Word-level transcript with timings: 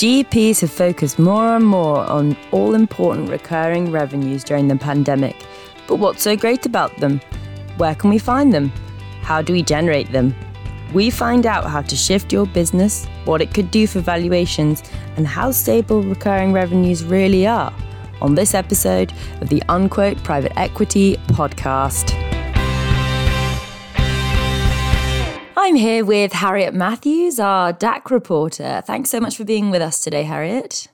GPs 0.00 0.62
have 0.62 0.70
focused 0.70 1.18
more 1.18 1.56
and 1.56 1.66
more 1.66 1.98
on 1.98 2.34
all 2.52 2.74
important 2.74 3.28
recurring 3.28 3.92
revenues 3.92 4.42
during 4.42 4.66
the 4.66 4.76
pandemic. 4.76 5.36
But 5.86 5.96
what's 5.96 6.22
so 6.22 6.38
great 6.38 6.64
about 6.64 6.96
them? 6.96 7.20
Where 7.76 7.94
can 7.94 8.08
we 8.08 8.18
find 8.18 8.50
them? 8.50 8.72
How 9.20 9.42
do 9.42 9.52
we 9.52 9.62
generate 9.62 10.10
them? 10.10 10.34
We 10.94 11.10
find 11.10 11.44
out 11.44 11.66
how 11.66 11.82
to 11.82 11.96
shift 11.96 12.32
your 12.32 12.46
business, 12.46 13.04
what 13.26 13.42
it 13.42 13.52
could 13.52 13.70
do 13.70 13.86
for 13.86 14.00
valuations, 14.00 14.82
and 15.18 15.26
how 15.26 15.50
stable 15.50 16.02
recurring 16.02 16.54
revenues 16.54 17.04
really 17.04 17.46
are 17.46 17.74
on 18.22 18.34
this 18.34 18.54
episode 18.54 19.12
of 19.42 19.50
the 19.50 19.62
Unquote 19.68 20.16
Private 20.24 20.58
Equity 20.58 21.18
Podcast. 21.26 22.29
I'm 25.70 25.76
here 25.76 26.04
with 26.04 26.32
Harriet 26.32 26.74
Matthews, 26.74 27.38
our 27.38 27.72
DACH 27.72 28.10
reporter. 28.10 28.82
Thanks 28.84 29.08
so 29.08 29.20
much 29.20 29.36
for 29.36 29.44
being 29.44 29.70
with 29.70 29.80
us 29.80 30.02
today, 30.02 30.24
Harriet. 30.24 30.88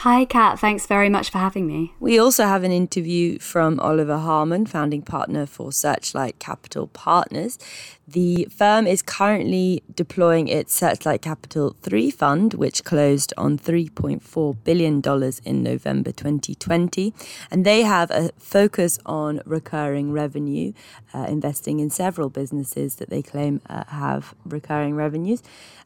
Hi, 0.00 0.24
Kat. 0.24 0.58
Thanks 0.58 0.86
very 0.86 1.10
much 1.10 1.28
for 1.28 1.36
having 1.36 1.66
me. 1.66 1.92
We 2.00 2.18
also 2.18 2.44
have 2.44 2.64
an 2.64 2.72
interview 2.72 3.38
from 3.38 3.78
Oliver 3.80 4.16
Haarmann, 4.16 4.66
founding 4.66 5.02
partner 5.02 5.44
for 5.44 5.72
Searchlight 5.72 6.38
Capital 6.38 6.86
Partners. 6.86 7.58
The 8.08 8.48
firm 8.50 8.86
is 8.86 9.02
currently 9.02 9.82
deploying 9.94 10.48
its 10.48 10.72
Searchlight 10.72 11.20
Capital 11.20 11.76
3 11.82 12.10
fund, 12.12 12.54
which 12.54 12.82
closed 12.82 13.34
on 13.36 13.58
$3.4 13.58 14.56
billion 14.64 15.02
in 15.44 15.62
November 15.62 16.12
2020. 16.12 17.12
And 17.50 17.66
they 17.66 17.82
have 17.82 18.10
a 18.10 18.30
focus 18.38 18.98
on 19.04 19.42
recurring 19.44 20.12
revenue, 20.12 20.72
uh, 21.12 21.26
investing 21.28 21.78
in 21.78 21.90
several 21.90 22.30
businesses 22.30 22.94
that 22.94 23.10
they 23.10 23.20
claim 23.20 23.60
uh, 23.68 23.84
have 23.88 24.34
recurring 24.46 24.94
revenues. 24.94 25.42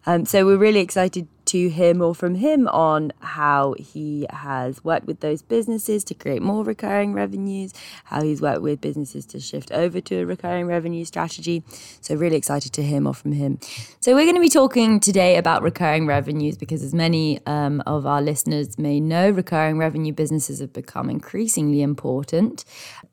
Um, 0.07 0.25
so 0.25 0.47
we're 0.47 0.57
really 0.57 0.81
excited 0.81 1.27
to 1.47 1.69
hear 1.69 1.95
more 1.95 2.15
from 2.15 2.37
him 2.37 2.69
on 2.69 3.13
how 3.21 3.75
he 3.79 4.27
has 4.31 4.83
worked 4.85 5.07
with 5.07 5.21
those 5.21 5.43
businesses 5.43 6.05
to 6.05 6.15
create 6.15 6.43
more 6.43 6.65
recurring 6.65 7.13
revenues, 7.13 7.73
how 8.05 8.23
he's 8.23 8.41
worked 8.41 8.63
with 8.63 8.81
businesses 8.81 9.27
to 9.27 9.41
shift 9.41 9.71
over 9.73 10.01
to 10.01 10.21
a 10.21 10.27
recurring 10.27 10.67
revenue 10.67 11.05
strategy. 11.05 11.63
So, 12.01 12.15
really 12.15 12.37
excited 12.37 12.73
to 12.75 12.83
hear 12.83 13.01
more 13.01 13.15
from 13.15 13.33
him. 13.33 13.59
So, 14.01 14.15
we're 14.15 14.25
going 14.25 14.37
to 14.37 14.41
be 14.41 14.49
talking 14.49 15.01
today 15.01 15.37
about 15.37 15.63
recurring 15.63 16.07
revenues 16.07 16.57
because, 16.57 16.83
as 16.83 16.95
many 16.95 17.41
um, 17.47 17.83
of 17.87 18.07
our 18.07 18.23
listeners 18.23 18.79
may 18.79 19.01
know, 19.01 19.31
recurring 19.31 19.79
revenue 19.79 20.13
businesses 20.13 20.61
have 20.61 20.73
become 20.73 21.11
increasingly 21.11 21.83
important. 21.83 22.65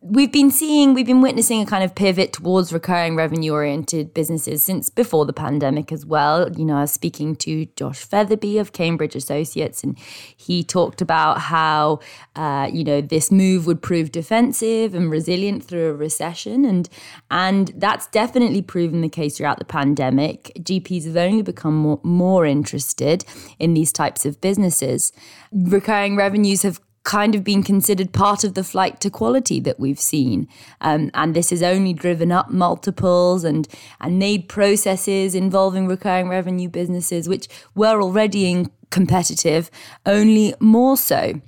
We've 0.03 0.31
been 0.31 0.49
seeing, 0.49 0.95
we've 0.95 1.05
been 1.05 1.21
witnessing 1.21 1.61
a 1.61 1.66
kind 1.67 1.83
of 1.83 1.94
pivot 1.94 2.33
towards 2.33 2.73
recurring 2.73 3.16
revenue 3.16 3.53
oriented 3.53 4.16
businesses 4.16 4.63
since 4.63 4.89
before 4.89 5.27
the 5.27 5.31
pandemic 5.31 5.91
as 5.91 6.08
well. 6.08 6.52
You 6.52 6.66
know, 6.66 6.77
I 6.77 6.81
was 6.81 6.91
speaking 6.91 7.35
to 7.35 7.67
Josh 7.75 8.03
Featherby 8.03 8.58
of 8.58 8.73
Cambridge 8.73 9.16
Associates, 9.16 9.83
and 9.83 9.95
he 10.35 10.63
talked 10.63 11.03
about 11.03 11.38
how 11.38 11.99
uh, 12.35 12.67
you 12.73 12.83
know 12.83 12.99
this 12.99 13.31
move 13.31 13.67
would 13.67 13.83
prove 13.83 14.11
defensive 14.11 14.95
and 14.95 15.11
resilient 15.11 15.63
through 15.63 15.89
a 15.89 15.93
recession, 15.93 16.65
and 16.65 16.89
and 17.30 17.71
that's 17.75 18.08
definitely 18.08 18.63
proven 18.63 19.02
the 19.02 19.09
case 19.09 19.38
throughout 19.38 19.59
the 19.59 19.65
pandemic. 19.65 20.52
GPs 20.61 21.05
have 21.05 21.17
only 21.17 21.43
become 21.43 21.75
more, 21.75 21.99
more 22.02 22.43
interested 22.47 23.23
in 23.59 23.75
these 23.75 23.91
types 23.91 24.25
of 24.25 24.41
businesses. 24.41 25.13
Recurring 25.52 26.15
revenues 26.15 26.63
have 26.63 26.80
kind 27.03 27.33
of 27.33 27.44
been 27.44 27.63
considered 27.63 28.13
part 28.13 28.44
of 28.44 28.53
the 28.53 28.63
flight 28.63 28.99
to 29.02 29.09
quality 29.09 29.59
that 29.59 29.80
we've 29.80 29.99
seen. 29.99 30.47
Um, 30.81 31.09
and 31.13 31.33
this 31.33 31.49
has 31.49 31.63
only 31.63 31.93
driven 31.93 32.31
up 32.31 32.52
multiples 32.52 33.43
and, 33.43 33.67
and 33.99 34.19
made 34.19 34.47
processes 34.47 35.33
involving 35.33 35.88
recurring 35.88 36.30
revenue 36.30 36.69
businesses, 36.69 37.27
which 37.27 37.47
were 37.75 38.02
already 38.02 38.67
competitive, 38.91 39.71
only 40.05 40.53
more 40.59 40.95
so. 40.95 41.42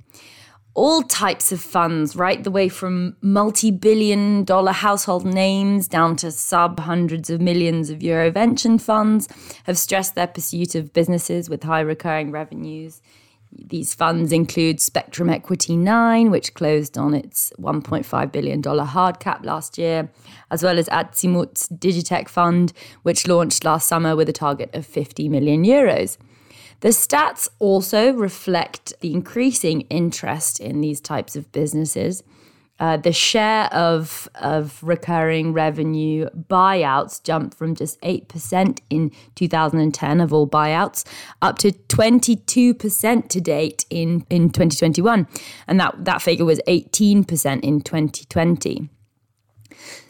All 0.76 1.02
types 1.02 1.52
of 1.52 1.60
funds, 1.60 2.16
right 2.16 2.42
the 2.42 2.50
way 2.50 2.68
from 2.68 3.16
multi 3.20 3.70
billion 3.70 4.42
dollar 4.42 4.72
household 4.72 5.24
names 5.24 5.86
down 5.86 6.16
to 6.16 6.32
sub 6.32 6.80
hundreds 6.80 7.30
of 7.30 7.40
millions 7.40 7.90
of 7.90 8.02
euro 8.02 8.32
venture 8.32 8.76
funds, 8.78 9.28
have 9.64 9.78
stressed 9.78 10.16
their 10.16 10.26
pursuit 10.26 10.74
of 10.74 10.92
businesses 10.92 11.48
with 11.48 11.62
high 11.62 11.78
recurring 11.78 12.32
revenues 12.32 13.00
these 13.56 13.94
funds 13.94 14.32
include 14.32 14.80
Spectrum 14.80 15.30
Equity 15.30 15.76
9, 15.76 16.30
which 16.30 16.54
closed 16.54 16.98
on 16.98 17.14
its 17.14 17.52
$1.5 17.58 18.32
billion 18.32 18.62
hard 18.62 19.20
cap 19.20 19.44
last 19.44 19.78
year, 19.78 20.10
as 20.50 20.62
well 20.62 20.78
as 20.78 20.88
Azimut's 20.88 21.68
Digitech 21.68 22.28
Fund, 22.28 22.72
which 23.02 23.26
launched 23.26 23.64
last 23.64 23.86
summer 23.86 24.16
with 24.16 24.28
a 24.28 24.32
target 24.32 24.74
of 24.74 24.86
50 24.86 25.28
million 25.28 25.64
euros. 25.64 26.16
The 26.80 26.88
stats 26.88 27.48
also 27.60 28.12
reflect 28.12 28.92
the 29.00 29.12
increasing 29.12 29.82
interest 29.82 30.60
in 30.60 30.80
these 30.80 31.00
types 31.00 31.36
of 31.36 31.50
businesses. 31.52 32.22
Uh, 32.80 32.96
the 32.96 33.12
share 33.12 33.72
of 33.72 34.28
of 34.34 34.82
recurring 34.82 35.52
revenue 35.52 36.28
buyouts 36.30 37.22
jumped 37.22 37.56
from 37.56 37.74
just 37.74 38.00
8% 38.00 38.80
in 38.90 39.12
2010 39.36 40.20
of 40.20 40.32
all 40.32 40.48
buyouts 40.48 41.04
up 41.40 41.56
to 41.58 41.70
22% 41.70 43.28
to 43.28 43.40
date 43.40 43.84
in, 43.90 44.26
in 44.28 44.50
2021 44.50 45.28
and 45.68 45.78
that 45.78 46.04
that 46.04 46.20
figure 46.20 46.44
was 46.44 46.60
18% 46.66 47.60
in 47.62 47.80
2020 47.80 48.88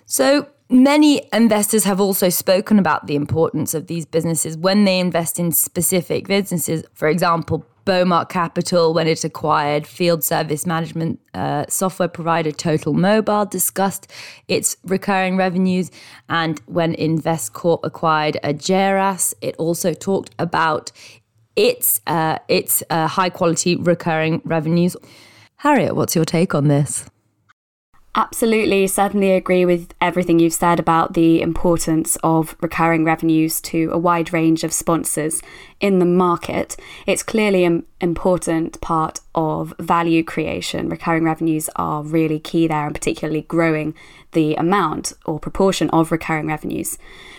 so 0.07 0.49
Many 0.71 1.29
investors 1.31 1.85
have 1.85 2.01
also 2.01 2.31
spoken 2.31 2.79
about 2.79 3.07
the 3.07 3.15
importance 3.15 3.75
of 3.75 3.87
these 3.87 4.07
businesses 4.07 4.57
when 4.57 4.85
they 4.85 4.99
invest 4.99 5.39
in 5.39 5.53
specific 5.53 6.27
businesses. 6.27 6.85
For 6.95 7.07
example, 7.07 7.67
Bowmark 7.85 8.29
Capital, 8.29 8.95
when 8.95 9.07
it 9.07 9.25
acquired 9.25 9.87
field 9.87 10.25
service 10.25 10.67
management 10.67 11.21
uh, 11.35 11.65
software 11.69 12.09
provider 12.09 12.53
Total 12.53 12.93
Mobile, 12.93 13.45
discussed 13.47 14.11
its 14.49 14.77
recurring 14.85 15.37
revenues. 15.37 15.91
And 16.29 16.61
when 16.67 16.95
Investcorp 16.95 17.81
acquired 17.83 18.39
Ageras, 18.43 19.35
it 19.41 19.55
also 19.57 19.93
talked 19.93 20.35
about 20.39 20.93
its, 21.57 22.01
uh, 22.07 22.39
its 22.49 22.83
uh, 22.91 23.07
high 23.07 23.31
quality 23.31 23.77
recurring 23.77 24.43
revenues. 24.45 24.97
Harriet, 25.57 25.95
what's 25.97 26.15
your 26.15 26.25
take 26.25 26.55
on 26.55 26.69
this? 26.69 27.05
Absolutely, 28.17 28.87
certainly 28.87 29.33
agree 29.33 29.65
with 29.65 29.93
everything 30.01 30.39
you've 30.39 30.53
said 30.53 30.79
about 30.79 31.15
the 31.15 31.43
importance 31.43 32.17
of 32.23 32.55
recurring 32.61 33.05
revenues 33.05 33.61
to 33.63 33.91
a 33.93 33.99
wide 33.99 34.33
range 34.33 34.63
of 34.63 34.73
sponsors 34.73 35.43
in 35.81 35.99
the 35.99 36.05
market. 36.05 36.77
It's 37.09 37.25
clearly 37.25 37.65
an 37.65 37.85
important 38.01 38.81
part 38.81 39.19
of 39.35 39.75
value 39.81 40.23
creation. 40.23 40.89
Recurring 40.89 41.25
revenues 41.25 41.69
are 41.75 42.05
really 42.05 42.39
key 42.39 42.69
there, 42.69 42.87
and 42.87 42.95
particularly 42.95 43.43
growing 43.43 43.95
the 44.31 44.55
amount 44.55 45.13
or 45.27 45.41
proportion 45.41 45.91
of 45.91 46.13
recurring 46.13 46.47
revenues. 46.47 46.97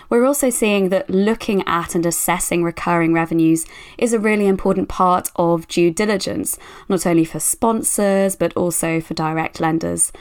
We're 0.10 0.26
also 0.26 0.50
seeing 0.50 0.90
that 0.90 1.10
looking 1.10 1.66
at 1.66 1.96
and 1.96 2.06
assessing 2.06 2.66
recurring 2.66 3.14
revenues 3.14 3.66
is 3.98 4.12
a 4.12 4.20
really 4.20 4.46
important 4.46 4.90
part 4.90 5.32
of 5.38 5.70
due 5.70 5.90
diligence, 5.90 6.60
not 6.90 7.06
only 7.06 7.24
for 7.24 7.40
sponsors, 7.40 8.36
but 8.36 8.52
also 8.58 9.00
for 9.00 9.14
direct 9.14 9.62
lenders 9.62 10.12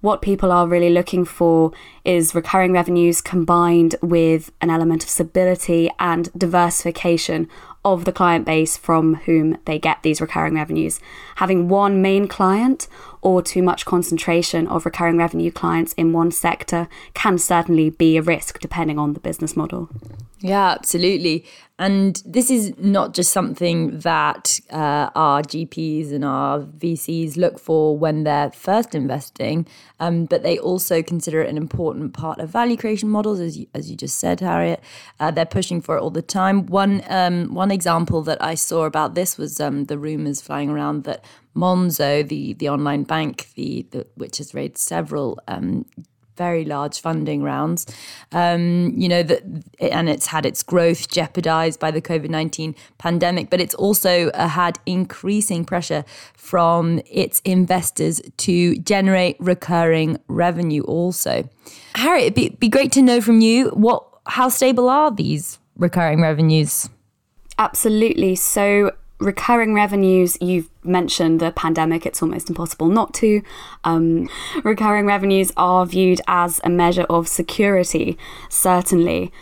what 0.00 0.22
people 0.22 0.50
are 0.50 0.66
really 0.66 0.90
looking 0.90 1.24
for 1.24 1.72
is 2.04 2.34
recurring 2.34 2.72
revenues 2.72 3.20
combined 3.20 3.94
with 4.02 4.50
an 4.60 4.70
element 4.70 5.04
of 5.04 5.10
stability 5.10 5.90
and 5.98 6.32
diversification 6.32 7.48
of 7.84 8.04
the 8.04 8.12
client 8.12 8.44
base 8.44 8.76
from 8.76 9.14
whom 9.14 9.56
they 9.64 9.78
get 9.78 10.02
these 10.02 10.20
recurring 10.20 10.54
revenues. 10.54 11.00
Having 11.36 11.68
one 11.68 12.02
main 12.02 12.28
client 12.28 12.88
or 13.22 13.42
too 13.42 13.62
much 13.62 13.84
concentration 13.84 14.66
of 14.66 14.84
recurring 14.84 15.18
revenue 15.18 15.50
clients 15.50 15.92
in 15.94 16.12
one 16.12 16.30
sector 16.30 16.88
can 17.14 17.38
certainly 17.38 17.90
be 17.90 18.16
a 18.16 18.22
risk 18.22 18.58
depending 18.60 18.98
on 18.98 19.12
the 19.14 19.20
business 19.20 19.56
model. 19.56 19.88
Yeah, 20.42 20.70
absolutely. 20.70 21.44
And 21.78 22.22
this 22.26 22.50
is 22.50 22.74
not 22.78 23.14
just 23.14 23.32
something 23.32 24.00
that 24.00 24.60
uh, 24.70 25.10
our 25.14 25.42
GPs 25.42 26.12
and 26.12 26.24
our 26.24 26.60
VCs 26.60 27.36
look 27.36 27.58
for 27.58 27.96
when 27.96 28.24
they're 28.24 28.50
first 28.50 28.94
investing, 28.94 29.66
um, 29.98 30.26
but 30.26 30.42
they 30.42 30.58
also 30.58 31.02
consider 31.02 31.40
it 31.42 31.48
an 31.48 31.56
important 31.56 32.12
part 32.12 32.38
of 32.38 32.50
value 32.50 32.76
creation 32.76 33.08
models, 33.08 33.40
as 33.40 33.58
you, 33.58 33.66
as 33.74 33.90
you 33.90 33.96
just 33.96 34.18
said, 34.18 34.40
Harriet. 34.40 34.82
Uh, 35.18 35.30
they're 35.30 35.46
pushing 35.46 35.80
for 35.80 35.96
it 35.96 36.00
all 36.00 36.10
the 36.10 36.22
time. 36.22 36.66
One 36.66 37.02
um, 37.08 37.54
one 37.54 37.70
example 37.70 38.22
that 38.22 38.42
I 38.42 38.54
saw 38.54 38.84
about 38.84 39.14
this 39.14 39.38
was 39.38 39.58
um, 39.58 39.84
the 39.84 39.98
rumors 39.98 40.42
flying 40.42 40.68
around 40.68 41.04
that 41.04 41.24
Monzo, 41.54 42.26
the 42.26 42.54
the 42.54 42.68
online 42.68 43.04
bank, 43.04 43.48
the, 43.54 43.86
the 43.90 44.06
which 44.14 44.38
has 44.38 44.54
raised 44.54 44.78
several 44.78 45.38
um, 45.48 45.84
very 46.36 46.64
large 46.64 47.00
funding 47.00 47.42
rounds. 47.42 47.86
Um, 48.32 48.94
you 48.96 49.08
know 49.08 49.22
that, 49.22 49.42
and 49.78 50.08
it's 50.08 50.26
had 50.26 50.46
its 50.46 50.62
growth 50.62 51.10
jeopardized 51.10 51.78
by 51.78 51.90
the 51.90 52.00
COVID 52.00 52.30
nineteen 52.30 52.74
pandemic, 52.98 53.50
but 53.50 53.60
it's 53.60 53.74
also 53.74 54.28
uh, 54.28 54.48
had 54.48 54.78
increasing 54.86 55.64
pressure 55.64 56.04
from 56.34 57.00
its 57.10 57.40
investors 57.44 58.22
to 58.38 58.76
generate 58.78 59.36
recurring 59.38 60.18
revenue. 60.28 60.82
Also, 60.84 61.48
Harry, 61.94 62.22
it'd 62.22 62.34
be, 62.34 62.48
be 62.50 62.68
great 62.68 62.92
to 62.92 63.02
know 63.02 63.20
from 63.20 63.40
you 63.40 63.68
what 63.70 64.06
how 64.26 64.48
stable 64.48 64.88
are 64.88 65.10
these 65.10 65.58
recurring 65.76 66.22
revenues? 66.22 66.88
Absolutely. 67.58 68.36
So 68.36 68.92
recurring 69.20 69.74
revenues, 69.74 70.36
you've 70.40 70.68
mentioned 70.82 71.40
the 71.40 71.52
pandemic, 71.52 72.06
it's 72.06 72.22
almost 72.22 72.48
impossible 72.48 72.88
not 72.88 73.14
to. 73.14 73.42
Um, 73.84 74.28
recurring 74.64 75.06
revenues 75.06 75.52
are 75.56 75.86
viewed 75.86 76.20
as 76.26 76.60
a 76.64 76.70
measure 76.70 77.06
of 77.10 77.28
security, 77.28 78.18
certainly. 78.48 79.32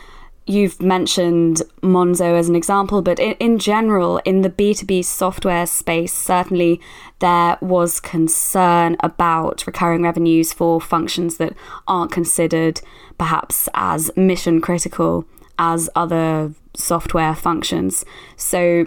You've 0.46 0.80
mentioned 0.80 1.62
Monzo 1.82 2.38
as 2.38 2.48
an 2.48 2.56
example, 2.56 3.02
but 3.02 3.20
in, 3.20 3.32
in 3.34 3.58
general, 3.58 4.18
in 4.24 4.40
the 4.40 4.50
B2B 4.50 5.04
software 5.04 5.66
space, 5.66 6.12
certainly 6.12 6.80
there 7.20 7.58
was 7.60 8.00
concern 8.00 8.96
about 9.00 9.66
recurring 9.66 10.02
revenues 10.02 10.52
for 10.52 10.80
functions 10.80 11.36
that 11.36 11.52
aren't 11.86 12.12
considered 12.12 12.80
perhaps 13.18 13.68
as 13.74 14.10
mission 14.16 14.60
critical 14.60 15.26
as 15.58 15.90
other 15.94 16.52
software 16.74 17.34
functions. 17.34 18.04
So 18.36 18.86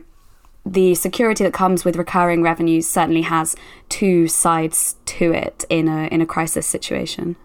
the 0.65 0.95
security 0.95 1.43
that 1.43 1.53
comes 1.53 1.83
with 1.83 1.95
recurring 1.95 2.41
revenues 2.41 2.87
certainly 2.87 3.23
has 3.23 3.55
two 3.89 4.27
sides 4.27 4.95
to 5.05 5.33
it 5.33 5.65
in 5.69 5.87
a 5.87 6.07
in 6.07 6.21
a 6.21 6.25
crisis 6.25 6.67
situation. 6.67 7.35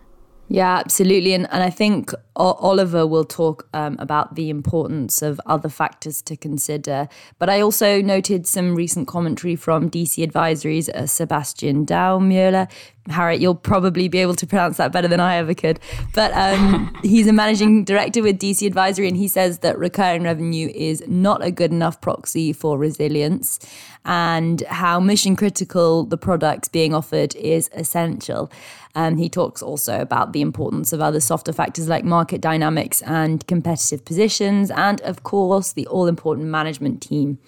Yeah, 0.49 0.79
absolutely. 0.79 1.33
And, 1.33 1.49
and 1.51 1.63
I 1.63 1.71
think 1.71 2.13
Oliver 2.37 3.06
will 3.06 3.25
talk 3.25 3.69
um, 3.73 3.97
about 3.99 4.35
the 4.35 4.50
importance 4.50 5.23
of 5.23 5.41
other 5.47 5.69
factors 5.69 6.21
to 6.23 6.37
consider. 6.37 7.09
But 7.38 7.49
I 7.49 7.61
also 7.61 8.03
noted 8.03 8.47
some 8.47 8.75
recent 8.75 9.09
commentary 9.09 9.56
from 9.56 9.91
DC 9.91 10.23
Advisory's 10.23 10.88
uh, 10.91 11.06
Sebastian 11.06 11.87
Daumüller. 11.87 12.71
Harriet, 13.09 13.41
you'll 13.41 13.55
probably 13.55 14.09
be 14.09 14.19
able 14.19 14.35
to 14.35 14.47
pronounce 14.47 14.79
that 14.79 14.93
better 14.93 15.09
than 15.09 15.21
I 15.21 15.37
ever 15.37 15.55
could. 15.55 15.79
But 16.12 16.33
um, 16.33 16.94
he's 17.03 17.27
a 17.27 17.33
managing 17.33 17.85
director 17.85 18.23
with 18.23 18.38
DC 18.38 18.67
Advisory, 18.67 19.09
and 19.09 19.17
he 19.17 19.29
says 19.29 19.61
that 19.61 19.79
recurring 19.79 20.25
revenue 20.25 20.71
is 20.75 21.05
not 21.06 21.44
a 21.44 21.50
good 21.50 21.71
enough 21.71 22.00
proxy 22.00 22.53
for 22.53 22.77
resilience 22.77 23.59
and 24.06 24.61
how 24.69 25.00
mission 25.00 25.35
critical 25.35 26.05
the 26.05 26.17
products 26.17 26.69
being 26.69 26.94
offered 26.94 27.35
is 27.35 27.69
essential. 27.75 28.50
And 28.94 29.19
he 29.19 29.29
talks 29.29 29.62
also 29.62 30.00
about 30.00 30.33
the 30.33 30.41
importance 30.41 30.93
of 30.93 31.03
other 31.03 31.21
softer 31.21 31.53
factors 31.53 31.88
like 31.88 32.05
market 32.26 32.40
dynamics 32.40 33.02
and 33.02 33.46
competitive 33.46 34.05
positions, 34.05 34.69
and 34.73 35.00
of 35.02 35.23
course, 35.23 35.73
the 35.75 35.87
all 35.87 36.08
important 36.08 36.49
management 36.49 37.00
team. 37.00 37.38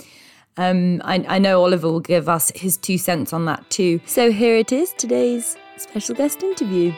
Um, 0.57 1.03
I, 1.05 1.25
I 1.27 1.39
know 1.41 1.63
Oliver 1.65 1.89
will 1.89 1.99
give 1.99 2.29
us 2.29 2.53
his 2.55 2.77
two 2.77 2.97
cents 2.97 3.33
on 3.33 3.45
that 3.47 3.69
too. 3.71 4.01
So 4.07 4.31
here 4.31 4.55
it 4.55 4.71
is 4.71 4.93
today's 4.93 5.57
special 5.79 6.15
guest 6.15 6.45
interview. 6.45 6.93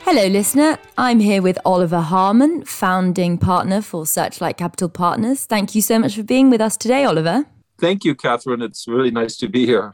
Hello, 0.00 0.26
listener. 0.26 0.76
I'm 0.98 1.20
here 1.20 1.40
with 1.40 1.56
Oliver 1.64 2.02
Haarmann, 2.02 2.66
founding 2.66 3.38
partner 3.38 3.80
for 3.82 4.04
Searchlight 4.04 4.56
Capital 4.56 4.88
Partners. 4.88 5.44
Thank 5.46 5.76
you 5.76 5.80
so 5.80 6.00
much 6.00 6.16
for 6.16 6.24
being 6.24 6.50
with 6.50 6.60
us 6.60 6.76
today, 6.76 7.04
Oliver. 7.04 7.46
Thank 7.78 8.04
you, 8.04 8.16
Katharine. 8.16 8.62
It's 8.62 8.88
really 8.88 9.12
nice 9.12 9.36
to 9.36 9.48
be 9.48 9.64
here. 9.64 9.92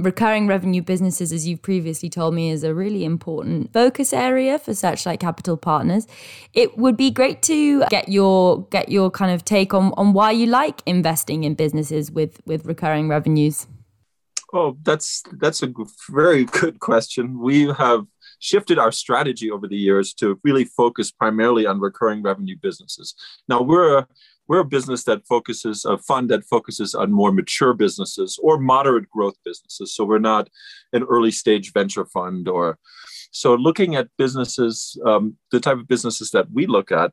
Recurring 0.00 0.48
revenue 0.48 0.82
businesses, 0.82 1.32
as 1.32 1.46
you've 1.46 1.62
previously 1.62 2.10
told 2.10 2.34
me, 2.34 2.50
is 2.50 2.64
a 2.64 2.74
really 2.74 3.04
important 3.04 3.72
focus 3.72 4.12
area 4.12 4.58
for 4.58 4.74
Searchlight 4.74 5.20
Capital 5.20 5.56
Partners. 5.56 6.08
It 6.52 6.76
would 6.76 6.96
be 6.96 7.12
great 7.12 7.42
to 7.42 7.84
get 7.90 8.08
your 8.08 8.64
get 8.70 8.88
your 8.88 9.08
kind 9.08 9.30
of 9.30 9.44
take 9.44 9.72
on, 9.72 9.92
on 9.96 10.12
why 10.12 10.32
you 10.32 10.46
like 10.46 10.82
investing 10.84 11.44
in 11.44 11.54
businesses 11.54 12.10
with 12.10 12.40
with 12.44 12.66
recurring 12.66 13.08
revenues. 13.08 13.68
Oh, 14.52 14.76
that's 14.82 15.22
that's 15.34 15.62
a 15.62 15.72
very 16.10 16.44
good 16.46 16.80
question. 16.80 17.38
We 17.38 17.72
have 17.74 18.04
shifted 18.40 18.80
our 18.80 18.90
strategy 18.90 19.48
over 19.48 19.68
the 19.68 19.76
years 19.76 20.12
to 20.14 20.40
really 20.42 20.64
focus 20.64 21.12
primarily 21.12 21.66
on 21.66 21.78
recurring 21.78 22.20
revenue 22.20 22.56
businesses. 22.60 23.14
Now 23.48 23.62
we're 23.62 24.06
we're 24.48 24.60
a 24.60 24.64
business 24.64 25.04
that 25.04 25.26
focuses 25.26 25.84
a 25.84 25.98
fund 25.98 26.28
that 26.30 26.44
focuses 26.44 26.94
on 26.94 27.12
more 27.12 27.32
mature 27.32 27.74
businesses 27.74 28.38
or 28.42 28.58
moderate 28.58 29.08
growth 29.10 29.36
businesses. 29.44 29.94
So 29.94 30.04
we're 30.04 30.18
not 30.18 30.48
an 30.92 31.02
early 31.04 31.30
stage 31.30 31.72
venture 31.72 32.04
fund 32.04 32.48
or 32.48 32.78
so 33.30 33.54
looking 33.54 33.96
at 33.96 34.08
businesses 34.16 34.96
um, 35.04 35.36
the 35.50 35.60
type 35.60 35.78
of 35.78 35.88
businesses 35.88 36.30
that 36.30 36.50
we 36.52 36.66
look 36.66 36.92
at 36.92 37.12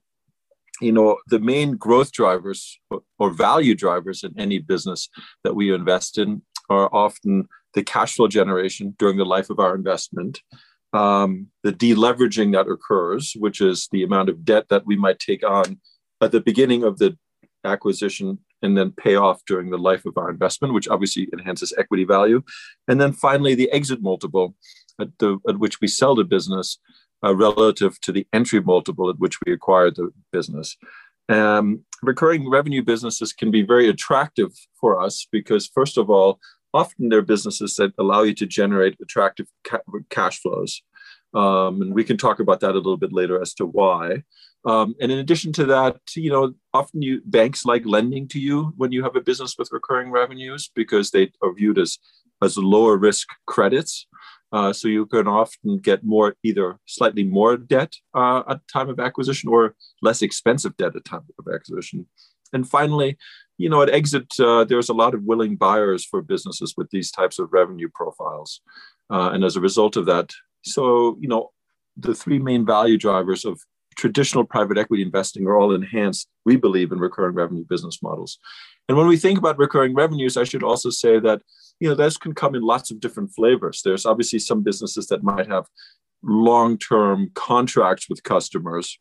you 0.80 0.92
know 0.92 1.18
the 1.28 1.39
main 1.39 1.78
growth 1.78 2.12
drivers 2.12 2.80
or 3.18 3.31
value 3.31 3.75
drivers 3.75 4.24
in 4.24 4.34
any 4.38 4.60
business 4.60 5.10
that 5.44 5.56
we 5.56 5.74
invest 5.74 6.18
in 6.18 6.42
are 6.69 6.94
often 6.94 7.48
the 7.74 7.84
cash 7.84 8.16
flow 8.16 8.27
generation 8.27 8.95
during 9.00 9.18
the 9.18 9.25
life 9.25 9.50
of 9.50 9.60
our 9.60 9.74
investment 9.74 10.42
um, 10.94 11.48
the 11.63 11.72
deleveraging 11.72 12.51
that 12.54 12.69
occurs 12.69 13.34
which 13.38 13.62
is 13.62 13.88
the 13.92 14.04
amount 14.04 14.30
of 14.30 14.45
debt 14.45 14.68
that 14.69 14.86
we 14.86 14.95
might 14.95 15.19
take 15.19 15.44
on 15.44 15.80
at 16.21 16.31
the 16.31 16.41
beginning 16.41 16.83
of 16.83 16.97
the 16.97 17.18
acquisition 17.63 18.39
and 18.62 18.77
then 18.77 18.91
pay 18.91 19.15
off 19.15 19.41
during 19.45 19.69
the 19.69 19.77
life 19.77 20.06
of 20.06 20.18
our 20.18 20.29
investment, 20.29 20.73
which 20.73 20.88
obviously 20.88 21.27
enhances 21.33 21.73
equity 21.77 22.03
value. 22.03 22.41
And 22.88 23.00
then 23.01 23.13
finally, 23.13 23.56
the 23.56 23.71
exit 23.71 24.01
multiple 24.01 24.56
at, 25.00 25.09
the, 25.19 25.39
at 25.47 25.59
which 25.59 25.81
we 25.81 25.88
sell 25.88 26.15
the 26.15 26.23
business 26.23 26.79
uh, 27.23 27.35
relative 27.35 28.00
to 28.01 28.12
the 28.12 28.27
entry 28.33 28.62
multiple 28.62 29.09
at 29.09 29.19
which 29.19 29.38
we 29.45 29.53
acquired 29.53 29.95
the 29.95 30.12
business. 30.31 30.77
Um, 31.29 31.85
recurring 32.01 32.50
revenue 32.50 32.83
businesses 32.83 33.31
can 33.31 33.51
be 33.51 33.62
very 33.62 33.89
attractive 33.89 34.51
for 34.79 35.00
us 35.00 35.27
because, 35.31 35.67
first 35.67 35.97
of 35.97 36.09
all, 36.09 36.39
often 36.74 37.09
they're 37.09 37.21
businesses 37.21 37.75
that 37.75 37.94
allow 37.97 38.24
you 38.24 38.33
to 38.35 38.45
generate 38.45 38.97
attractive 39.01 39.47
ca- 39.63 39.79
cash 40.09 40.39
flows. 40.39 40.81
Um, 41.33 41.81
and 41.81 41.94
we 41.94 42.03
can 42.03 42.17
talk 42.17 42.39
about 42.39 42.59
that 42.62 42.71
a 42.71 42.83
little 42.83 42.97
bit 42.97 43.13
later 43.13 43.41
as 43.41 43.53
to 43.56 43.65
why. 43.65 44.24
Um, 44.63 44.96
and 45.02 45.12
in 45.12 45.18
addition 45.19 45.52
to 45.54 45.66
that, 45.66 45.98
you 46.16 46.30
know, 46.30 46.54
often 46.74 47.02
you 47.02 47.22
banks 47.25 47.66
like 47.66 47.86
lending 47.86 48.28
to 48.30 48.40
you 48.40 48.74
when 48.78 48.92
you 48.92 49.04
have 49.04 49.16
a 49.16 49.22
business 49.22 49.56
with 49.58 49.72
recurring 49.72 50.12
revenues 50.12 50.69
because 50.75 51.12
they 51.12 51.31
are 51.42 51.54
viewed 51.54 51.80
as 51.80 51.98
as 52.44 52.58
lower 52.58 52.98
risk 52.98 53.28
credits. 53.46 54.08
Uh, 54.52 54.74
so 54.74 54.88
you 54.88 55.06
can 55.06 55.28
often 55.28 55.78
get 55.78 56.04
more, 56.04 56.36
either 56.44 56.78
slightly 56.86 57.24
more 57.24 57.56
debt 57.56 57.94
uh, 58.13 58.44
at 58.50 58.68
time 58.68 58.90
of 58.90 59.00
acquisition 59.00 59.50
or 59.50 59.75
less 60.02 60.22
expensive 60.22 60.75
debt 60.75 60.96
at 60.96 61.06
time 61.06 61.22
of 61.40 61.54
acquisition. 61.54 62.06
And 62.52 62.68
finally, 62.68 63.18
you 63.58 63.69
know, 63.69 63.81
at 63.81 63.90
exit, 63.90 64.28
uh, 64.40 64.66
there's 64.66 64.90
a 64.90 64.94
lot 64.94 65.13
of 65.13 65.24
willing 65.24 65.56
buyers 65.56 66.04
for 66.04 66.22
businesses 66.22 66.74
with 66.75 66.90
these 66.90 67.12
types 67.12 67.40
of 67.40 67.54
revenue 67.54 67.90
profiles. 67.94 68.60
Uh, 69.10 69.30
and 69.34 69.46
as 69.46 69.56
a 69.56 69.62
result 69.62 69.96
of 69.96 70.06
that, 70.08 70.34
so 70.63 71.18
you 71.22 71.30
know, 71.30 71.51
the 71.96 72.15
three 72.15 72.39
main 72.39 72.65
value 72.65 72.98
drivers 72.98 73.46
of 73.46 73.62
traditional 73.95 74.43
private 74.43 74.77
equity 74.77 75.03
investing 75.03 75.45
are 75.48 75.57
all 75.57 75.74
enhanced, 75.74 76.27
we 76.45 76.55
believe, 76.55 76.91
in 76.91 77.00
recurring 77.00 77.36
revenue 77.36 77.65
business 77.67 78.00
models. 78.01 78.39
And 78.88 78.98
when 78.98 79.07
we 79.07 79.17
think 79.17 79.38
about 79.38 79.57
recurring 79.57 79.93
revenues, 79.93 80.38
I 80.38 80.43
should 80.43 80.63
also 80.63 80.89
say 80.89 81.19
that 81.19 81.41
you 81.79 81.89
know 81.89 81.95
those 81.95 82.17
can 82.17 82.33
come 82.33 82.55
in 82.55 82.62
lots 82.62 82.91
of 82.91 83.00
different 83.00 83.31
flavors. 83.33 83.81
There's 83.83 84.05
obviously 84.05 84.39
some 84.39 84.63
businesses 84.63 85.07
that 85.07 85.24
might 85.24 85.48
have 85.48 85.65
long-term 86.24 87.31
contracts 87.33 88.07
with 88.10 88.24
customers 88.24 89.00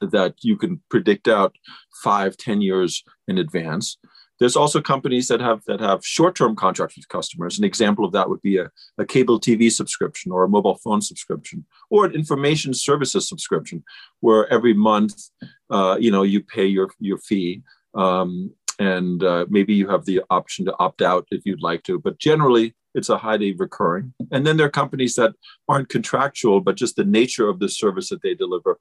that 0.00 0.34
you 0.42 0.56
can 0.56 0.80
predict 0.90 1.28
out 1.28 1.54
five, 2.02 2.36
ten 2.36 2.60
years 2.60 3.02
in 3.28 3.38
advance. 3.38 3.96
There's 4.38 4.56
also 4.56 4.80
companies 4.80 5.28
that 5.28 5.40
have 5.40 5.62
that 5.66 5.80
have 5.80 6.04
short-term 6.04 6.56
contracts 6.56 6.96
with 6.96 7.08
customers. 7.08 7.58
An 7.58 7.64
example 7.64 8.04
of 8.04 8.12
that 8.12 8.28
would 8.28 8.42
be 8.42 8.58
a, 8.58 8.70
a 8.98 9.04
cable 9.04 9.40
TV 9.40 9.70
subscription 9.70 10.30
or 10.32 10.44
a 10.44 10.48
mobile 10.48 10.76
phone 10.76 11.00
subscription 11.00 11.64
or 11.90 12.04
an 12.04 12.14
information 12.14 12.74
services 12.74 13.28
subscription, 13.28 13.82
where 14.20 14.50
every 14.52 14.74
month, 14.74 15.30
uh, 15.70 15.96
you 15.98 16.10
know, 16.10 16.22
you 16.22 16.42
pay 16.42 16.66
your 16.66 16.90
your 17.00 17.18
fee, 17.18 17.62
um, 17.94 18.52
and 18.78 19.22
uh, 19.22 19.46
maybe 19.48 19.74
you 19.74 19.88
have 19.88 20.04
the 20.04 20.22
option 20.30 20.64
to 20.66 20.74
opt 20.78 21.02
out 21.02 21.26
if 21.30 21.42
you'd 21.46 21.62
like 21.62 21.82
to. 21.84 21.98
But 21.98 22.18
generally, 22.18 22.74
it's 22.94 23.08
a 23.08 23.18
highly 23.18 23.52
recurring. 23.54 24.14
And 24.32 24.46
then 24.46 24.56
there 24.56 24.66
are 24.66 24.70
companies 24.70 25.14
that 25.16 25.34
aren't 25.68 25.88
contractual, 25.88 26.60
but 26.60 26.76
just 26.76 26.96
the 26.96 27.04
nature 27.04 27.48
of 27.48 27.58
the 27.58 27.68
service 27.68 28.08
that 28.08 28.22
they 28.22 28.34
deliver 28.34 28.78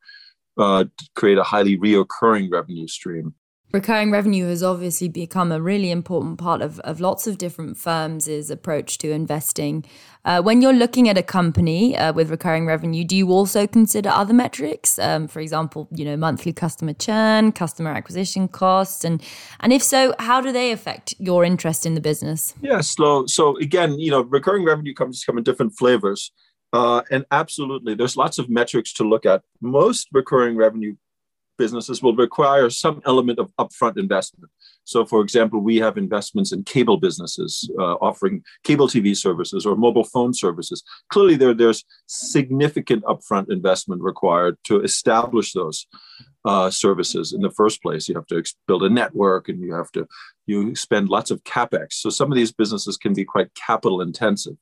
uh, 0.58 0.86
create 1.16 1.38
a 1.38 1.44
highly 1.44 1.78
reoccurring 1.78 2.52
revenue 2.52 2.88
stream 2.88 3.36
recurring 3.72 4.12
revenue 4.12 4.48
has 4.48 4.64
obviously 4.64 5.10
become 5.10 5.52
a 5.52 5.62
really 5.62 5.92
important 5.92 6.38
part 6.38 6.62
of, 6.62 6.80
of 6.82 7.00
lots 7.00 7.28
of 7.28 7.38
different 7.38 7.78
firms' 7.78 8.50
approach 8.50 8.98
to 9.00 9.12
investing. 9.12 9.86
Uh, 10.24 10.42
when 10.42 10.62
you're 10.62 10.74
looking 10.74 11.08
at 11.08 11.18
a 11.18 11.24
company 11.24 11.96
uh, 11.96 12.12
with 12.14 12.30
recurring 12.30 12.66
revenue, 12.66 13.04
do 13.04 13.16
you 13.16 13.30
also 13.30 13.68
consider 13.68 14.10
other 14.10 14.34
metrics? 14.34 14.98
Um, 14.98 15.28
for 15.28 15.40
example, 15.40 15.88
you 15.92 16.06
know, 16.06 16.18
monthly 16.18 16.54
customer 16.54 16.94
churn, 16.94 17.52
customer 17.52 17.92
acquisition 17.92 18.48
costs, 18.48 19.04
and 19.04 19.22
and 19.60 19.72
if 19.72 19.84
so, 19.84 20.16
how 20.20 20.42
do 20.42 20.52
they 20.52 20.72
affect 20.72 21.14
your 21.20 21.44
interest 21.44 21.86
in 21.86 21.94
the 21.94 22.02
business? 22.02 22.56
Yes, 22.62 22.96
so 22.96 23.26
so 23.28 23.58
again, 23.58 24.00
you 24.00 24.10
know, 24.10 24.22
recurring 24.22 24.66
revenue 24.66 24.94
comes 24.94 25.24
come 25.24 25.38
in 25.38 25.44
different 25.44 25.74
flavors. 25.78 26.32
Uh, 26.74 27.04
and 27.10 27.26
absolutely, 27.32 27.94
there's 27.94 28.18
lots 28.18 28.38
of 28.38 28.50
metrics 28.50 28.92
to 28.94 29.04
look 29.04 29.26
at. 29.26 29.44
Most 29.62 30.10
recurring 30.12 30.58
revenue 30.58 30.96
businesses 31.58 32.02
will 32.02 32.16
require 32.16 32.70
some 32.70 33.02
element 33.06 33.40
of 33.40 33.52
upfront 33.60 33.98
investment. 33.98 34.52
So, 34.84 35.06
for 35.06 35.22
example, 35.22 35.60
we 35.62 35.78
have 35.78 35.98
investments 35.98 36.52
in 36.52 36.64
cable 36.64 36.98
businesses 36.98 37.70
uh, 37.80 37.96
offering 37.96 38.44
cable 38.64 38.88
TV 38.88 39.18
services 39.18 39.66
or 39.66 39.76
mobile 39.76 40.04
phone 40.04 40.34
services. 40.34 40.84
Clearly, 41.10 41.36
there, 41.36 41.54
there's 41.54 41.84
significant 42.08 43.04
upfront 43.04 43.52
investment 43.52 44.02
required 44.02 44.58
to 44.66 44.82
establish 44.82 45.54
those 45.54 45.88
uh, 46.46 46.70
services 46.70 47.34
in 47.34 47.42
the 47.42 47.50
first 47.50 47.82
place. 47.82 48.08
You 48.08 48.16
have 48.16 48.28
to 48.28 48.44
build 48.68 48.84
a 48.84 48.90
network, 48.90 49.50
and 49.50 49.60
you 49.60 49.74
have 49.74 49.92
to 49.94 50.08
you 50.46 50.76
spend 50.76 51.10
lots 51.10 51.32
of 51.32 51.44
capex. 51.44 51.94
So, 51.94 52.10
some 52.10 52.32
of 52.32 52.36
these 52.36 52.52
businesses 52.52 52.98
can 52.98 53.14
be 53.14 53.26
quite 53.26 53.54
capital 53.56 54.02
intensive. 54.02 54.58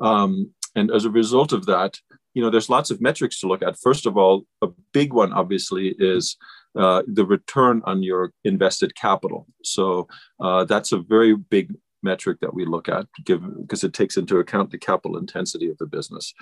Um, 0.00 0.52
and 0.74 0.90
as 0.90 1.04
a 1.04 1.10
result 1.10 1.52
of 1.52 1.66
that, 1.66 1.98
you 2.34 2.42
know, 2.42 2.50
there's 2.50 2.70
lots 2.70 2.90
of 2.90 3.00
metrics 3.00 3.40
to 3.40 3.48
look 3.48 3.62
at. 3.62 3.78
First 3.78 4.06
of 4.06 4.16
all, 4.16 4.44
a 4.62 4.68
big 4.92 5.12
one 5.12 5.32
obviously 5.32 5.94
is 5.98 6.36
uh, 6.78 7.02
the 7.06 7.24
return 7.24 7.82
on 7.84 8.02
your 8.02 8.32
invested 8.44 8.94
capital. 8.94 9.46
So 9.64 10.06
uh, 10.38 10.64
that's 10.64 10.92
a 10.92 10.98
very 10.98 11.34
big 11.34 11.74
metric 12.02 12.38
that 12.40 12.54
we 12.54 12.64
look 12.64 12.88
at, 12.88 13.06
because 13.24 13.84
it 13.84 13.92
takes 13.92 14.16
into 14.16 14.38
account 14.38 14.70
the 14.70 14.78
capital 14.78 15.18
intensity 15.18 15.68
of 15.68 15.76
the 15.78 15.86
business 15.86 16.32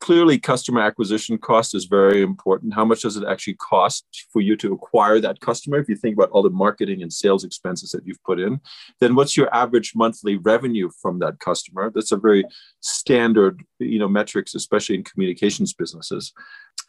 clearly 0.00 0.38
customer 0.38 0.80
acquisition 0.80 1.38
cost 1.38 1.74
is 1.74 1.84
very 1.84 2.22
important. 2.22 2.74
How 2.74 2.84
much 2.84 3.02
does 3.02 3.16
it 3.16 3.24
actually 3.28 3.54
cost 3.54 4.26
for 4.32 4.40
you 4.40 4.56
to 4.56 4.72
acquire 4.72 5.20
that 5.20 5.40
customer? 5.40 5.78
If 5.78 5.88
you 5.88 5.96
think 5.96 6.14
about 6.14 6.30
all 6.30 6.42
the 6.42 6.50
marketing 6.50 7.02
and 7.02 7.12
sales 7.12 7.44
expenses 7.44 7.90
that 7.90 8.06
you've 8.06 8.22
put 8.24 8.40
in 8.40 8.60
then 9.00 9.14
what's 9.14 9.36
your 9.36 9.54
average 9.54 9.92
monthly 9.94 10.36
revenue 10.36 10.90
from 11.00 11.18
that 11.20 11.38
customer? 11.40 11.90
That's 11.94 12.12
a 12.12 12.16
very 12.16 12.44
standard 12.80 13.62
you 13.78 13.98
know 13.98 14.08
metrics 14.08 14.54
especially 14.54 14.96
in 14.96 15.04
communications 15.04 15.72
businesses. 15.72 16.32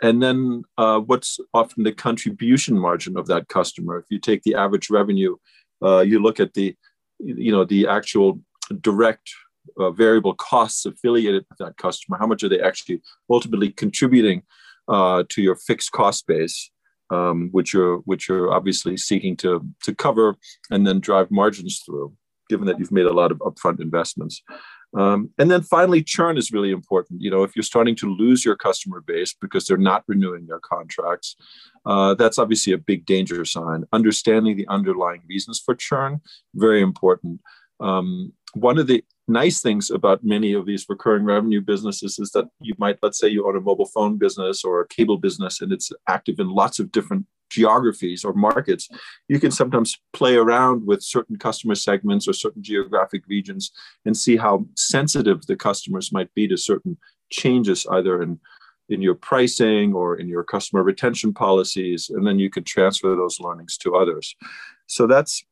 And 0.02 0.24
then 0.24 0.64
uh, 0.78 1.00
what's 1.00 1.40
often 1.54 1.84
the 1.84 1.92
contribution 1.92 2.78
margin 2.78 3.18
of 3.18 3.28
that 3.28 3.48
customer? 3.50 4.00
If 4.00 4.06
you 4.10 4.20
take 4.20 4.42
the 4.44 4.56
average 4.56 4.90
revenue 4.90 5.36
uh, 5.84 6.00
you 6.00 6.20
look 6.20 6.40
at 6.40 6.54
the 6.54 6.76
you 7.20 7.52
know 7.52 7.66
the 7.66 7.88
actual 7.88 8.40
direct 8.82 9.34
uh, 9.80 9.92
variable 9.92 10.34
costs 10.34 10.86
affiliated 10.86 11.46
with 11.50 11.58
that 11.60 11.78
customer? 11.78 12.18
How 12.18 12.28
much 12.28 12.44
are 12.44 12.50
they 12.50 12.62
actually 12.62 13.02
ultimately 13.30 13.70
contributing 13.72 14.44
uh, 14.88 15.24
to 15.30 15.42
your 15.42 15.56
fixed 15.56 15.92
cost 15.92 16.28
base, 16.28 16.72
um, 17.10 17.50
which 17.52 17.74
you're 17.74 17.98
which 18.00 18.30
you're 18.30 18.52
obviously 18.52 18.98
seeking 18.98 19.36
to 19.38 19.66
to 19.84 19.96
cover 19.96 20.36
and 20.70 20.86
then 20.86 21.00
drive 21.00 21.32
margins 21.32 21.82
through, 21.86 22.14
given 22.50 22.68
that 22.68 22.80
you've 22.80 22.92
made 22.92 23.06
a 23.06 23.14
lot 23.14 23.32
of 23.32 23.40
upfront 23.40 23.80
investments. 23.80 24.42
Um, 24.98 25.30
and 25.38 25.50
then 25.50 25.62
finally, 25.62 26.04
churn 26.04 26.38
is 26.38 26.52
really 26.52 26.72
important. 26.72 27.22
You 27.22 27.32
know, 27.32 27.44
if 27.44 27.56
you're 27.56 27.64
starting 27.64 27.96
to 27.98 28.14
lose 28.14 28.44
your 28.44 28.56
customer 28.56 29.02
base 29.02 29.34
because 29.40 29.66
they're 29.66 29.78
not 29.78 30.04
renewing 30.08 30.48
their 30.48 30.60
contracts, 30.60 31.36
uh, 31.86 32.14
that's 32.16 32.38
obviously 32.38 32.74
a 32.74 32.78
big 32.78 33.06
danger 33.06 33.46
sign. 33.46 33.86
Understanding 33.94 34.58
the 34.58 34.68
underlying 34.68 35.22
reasons 35.30 35.62
for 35.64 35.76
churn, 35.76 36.20
very 36.56 36.82
important. 36.82 37.40
Um, 37.80 38.34
one 38.54 38.78
of 38.78 38.88
the 38.88 39.04
nice 39.32 39.62
things 39.62 39.90
about 39.90 40.24
many 40.24 40.54
of 40.54 40.66
these 40.66 40.86
recurring 40.88 41.24
revenue 41.24 41.62
businesses 41.62 42.20
is 42.20 42.32
that 42.32 42.46
you 42.60 42.74
might, 42.78 43.00
let's 43.02 43.20
say, 43.20 43.28
you 43.28 43.48
own 43.48 43.58
a 43.58 43.62
mobile 43.62 43.86
phone 43.86 44.18
business 44.18 44.64
or 44.64 44.82
a 44.82 44.88
cable 44.88 45.18
business, 45.18 45.62
and 45.62 45.72
it's 45.72 45.92
active 46.08 46.40
in 46.40 46.50
lots 46.50 46.80
of 46.80 46.92
different 46.92 47.26
geographies 47.50 48.24
or 48.24 48.34
markets. 48.34 48.88
You 49.28 49.40
can 49.40 49.52
sometimes 49.52 50.00
play 50.14 50.36
around 50.36 50.88
with 50.88 51.04
certain 51.04 51.38
customer 51.38 51.76
segments 51.76 52.28
or 52.28 52.34
certain 52.34 52.64
geographic 52.64 53.24
regions 53.28 53.72
and 54.06 54.16
see 54.16 54.38
how 54.38 54.66
sensitive 54.78 55.46
the 55.46 55.56
customers 55.56 56.12
might 56.12 56.34
be 56.34 56.48
to 56.48 56.58
certain 56.58 56.98
changes, 57.30 57.86
either 57.92 58.22
in 58.22 58.40
in 58.90 59.02
your 59.02 59.16
pricing 59.16 59.94
or 59.94 60.18
in 60.18 60.28
your 60.28 60.44
customer 60.44 60.84
retention 60.84 61.34
policies, 61.34 62.10
and 62.10 62.28
then 62.28 62.38
you 62.38 62.50
can 62.50 62.64
transfer 62.64 63.16
those 63.16 63.40
learnings 63.40 63.78
to 63.78 63.96
others. 63.96 64.36
So 64.88 65.08
that's 65.08 65.46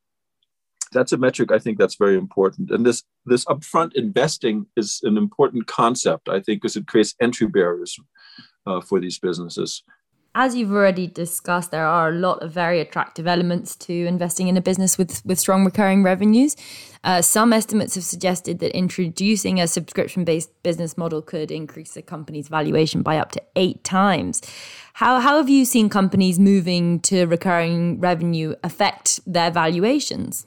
that's 0.92 1.12
a 1.12 1.18
metric 1.18 1.52
I 1.52 1.60
think 1.60 1.78
that's 1.78 1.96
very 1.96 2.18
important. 2.18 2.72
And 2.72 2.86
this 2.86 3.04
this 3.26 3.46
upfront 3.46 3.94
investing 3.94 4.66
is 4.76 5.00
an 5.04 5.18
important 5.18 5.68
concept, 5.68 6.30
I 6.30 6.40
think, 6.40 6.62
because 6.62 6.76
it 6.76 6.88
creates 6.88 7.16
entry 7.22 7.48
barriers 7.48 8.00
uh, 8.66 8.82
for 8.82 9.00
these 9.00 9.20
businesses. 9.20 9.84
As 10.36 10.56
you've 10.56 10.72
already 10.72 11.08
discussed, 11.08 11.72
there 11.72 11.88
are 11.88 12.10
a 12.10 12.14
lot 12.14 12.44
of 12.44 12.52
very 12.52 12.80
attractive 12.80 13.26
elements 13.26 13.76
to 13.78 13.94
investing 14.06 14.48
in 14.48 14.56
a 14.58 14.62
business 14.62 14.96
with, 14.96 15.26
with 15.26 15.40
strong 15.40 15.66
recurring 15.66 16.04
revenues. 16.04 16.56
Uh, 17.04 17.24
some 17.24 17.52
estimates 17.52 17.96
have 17.96 18.04
suggested 18.04 18.60
that 18.60 18.78
introducing 18.78 19.60
a 19.60 19.68
subscription 19.68 20.24
based 20.24 20.52
business 20.62 21.00
model 21.00 21.24
could 21.24 21.50
increase 21.50 21.98
a 21.98 22.04
company's 22.04 22.48
valuation 22.48 23.02
by 23.02 23.18
up 23.18 23.32
to 23.32 23.42
eight 23.56 23.84
times. 23.84 24.42
How, 24.94 25.20
how 25.20 25.38
have 25.38 25.50
you 25.50 25.66
seen 25.66 25.90
companies 25.90 26.38
moving 26.38 27.00
to 27.02 27.26
recurring 27.26 28.00
revenue 28.00 28.54
affect 28.64 29.22
their 29.26 29.50
valuations? 29.50 30.46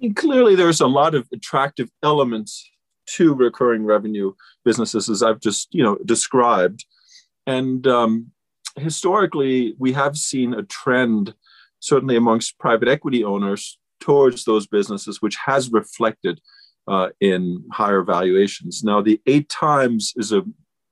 Mean, 0.00 0.14
clearly 0.14 0.54
there's 0.54 0.80
a 0.80 0.86
lot 0.86 1.14
of 1.14 1.28
attractive 1.32 1.90
elements 2.02 2.68
to 3.16 3.34
recurring 3.34 3.84
revenue 3.84 4.32
businesses, 4.64 5.08
as 5.08 5.22
I've 5.22 5.40
just 5.40 5.68
you 5.72 5.82
know 5.82 5.96
described, 6.04 6.84
and 7.46 7.86
um, 7.86 8.32
historically 8.76 9.74
we 9.78 9.92
have 9.92 10.16
seen 10.16 10.54
a 10.54 10.62
trend, 10.62 11.34
certainly 11.80 12.16
amongst 12.16 12.58
private 12.58 12.88
equity 12.88 13.24
owners, 13.24 13.78
towards 14.00 14.44
those 14.44 14.66
businesses, 14.66 15.22
which 15.22 15.36
has 15.46 15.70
reflected 15.70 16.40
uh, 16.88 17.10
in 17.20 17.64
higher 17.72 18.02
valuations. 18.02 18.82
Now, 18.82 19.00
the 19.00 19.20
eight 19.26 19.48
times 19.48 20.12
is 20.16 20.32
a 20.32 20.42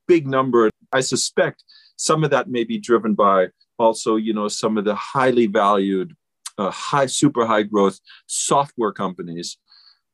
big 0.06 0.26
number. 0.26 0.70
I 0.92 1.00
suspect 1.00 1.64
some 1.96 2.22
of 2.22 2.30
that 2.30 2.48
may 2.48 2.64
be 2.64 2.78
driven 2.78 3.14
by 3.14 3.48
also, 3.78 4.16
you 4.16 4.32
know, 4.32 4.48
some 4.48 4.78
of 4.78 4.84
the 4.84 4.94
highly 4.94 5.46
valued 5.46 6.14
uh, 6.58 6.70
high, 6.70 7.06
super 7.06 7.46
high 7.46 7.62
growth 7.62 8.00
software 8.26 8.92
companies 8.92 9.56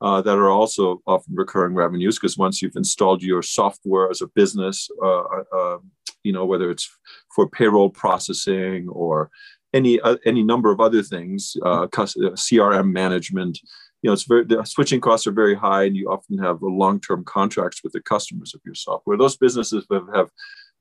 uh, 0.00 0.20
that 0.22 0.36
are 0.36 0.50
also 0.50 1.00
often 1.06 1.34
recurring 1.34 1.74
revenues 1.74 2.18
because 2.18 2.36
once 2.36 2.60
you've 2.60 2.76
installed 2.76 3.22
your 3.22 3.42
software 3.42 4.10
as 4.10 4.20
a 4.20 4.26
business, 4.28 4.88
uh, 5.02 5.22
uh, 5.22 5.42
uh 5.56 5.78
you 6.22 6.32
know 6.32 6.44
whether 6.44 6.70
it's 6.70 6.90
for 7.34 7.48
payroll 7.48 7.90
processing 7.90 8.88
or 8.88 9.30
any 9.72 10.00
uh, 10.00 10.16
any 10.24 10.42
number 10.42 10.70
of 10.70 10.80
other 10.80 11.02
things, 11.02 11.56
CRM 11.62 12.92
management. 12.92 13.58
You 14.02 14.08
know, 14.08 14.12
it's 14.12 14.24
very 14.24 14.44
the 14.44 14.64
switching 14.64 15.00
costs 15.00 15.26
are 15.26 15.32
very 15.32 15.54
high, 15.54 15.84
and 15.84 15.96
you 15.96 16.10
often 16.10 16.38
have 16.38 16.58
long-term 16.60 17.24
contracts 17.24 17.82
with 17.82 17.92
the 17.92 18.02
customers 18.02 18.54
of 18.54 18.60
your 18.64 18.74
software. 18.74 19.16
Those 19.16 19.36
businesses 19.36 19.86
have, 19.90 20.08
have 20.14 20.30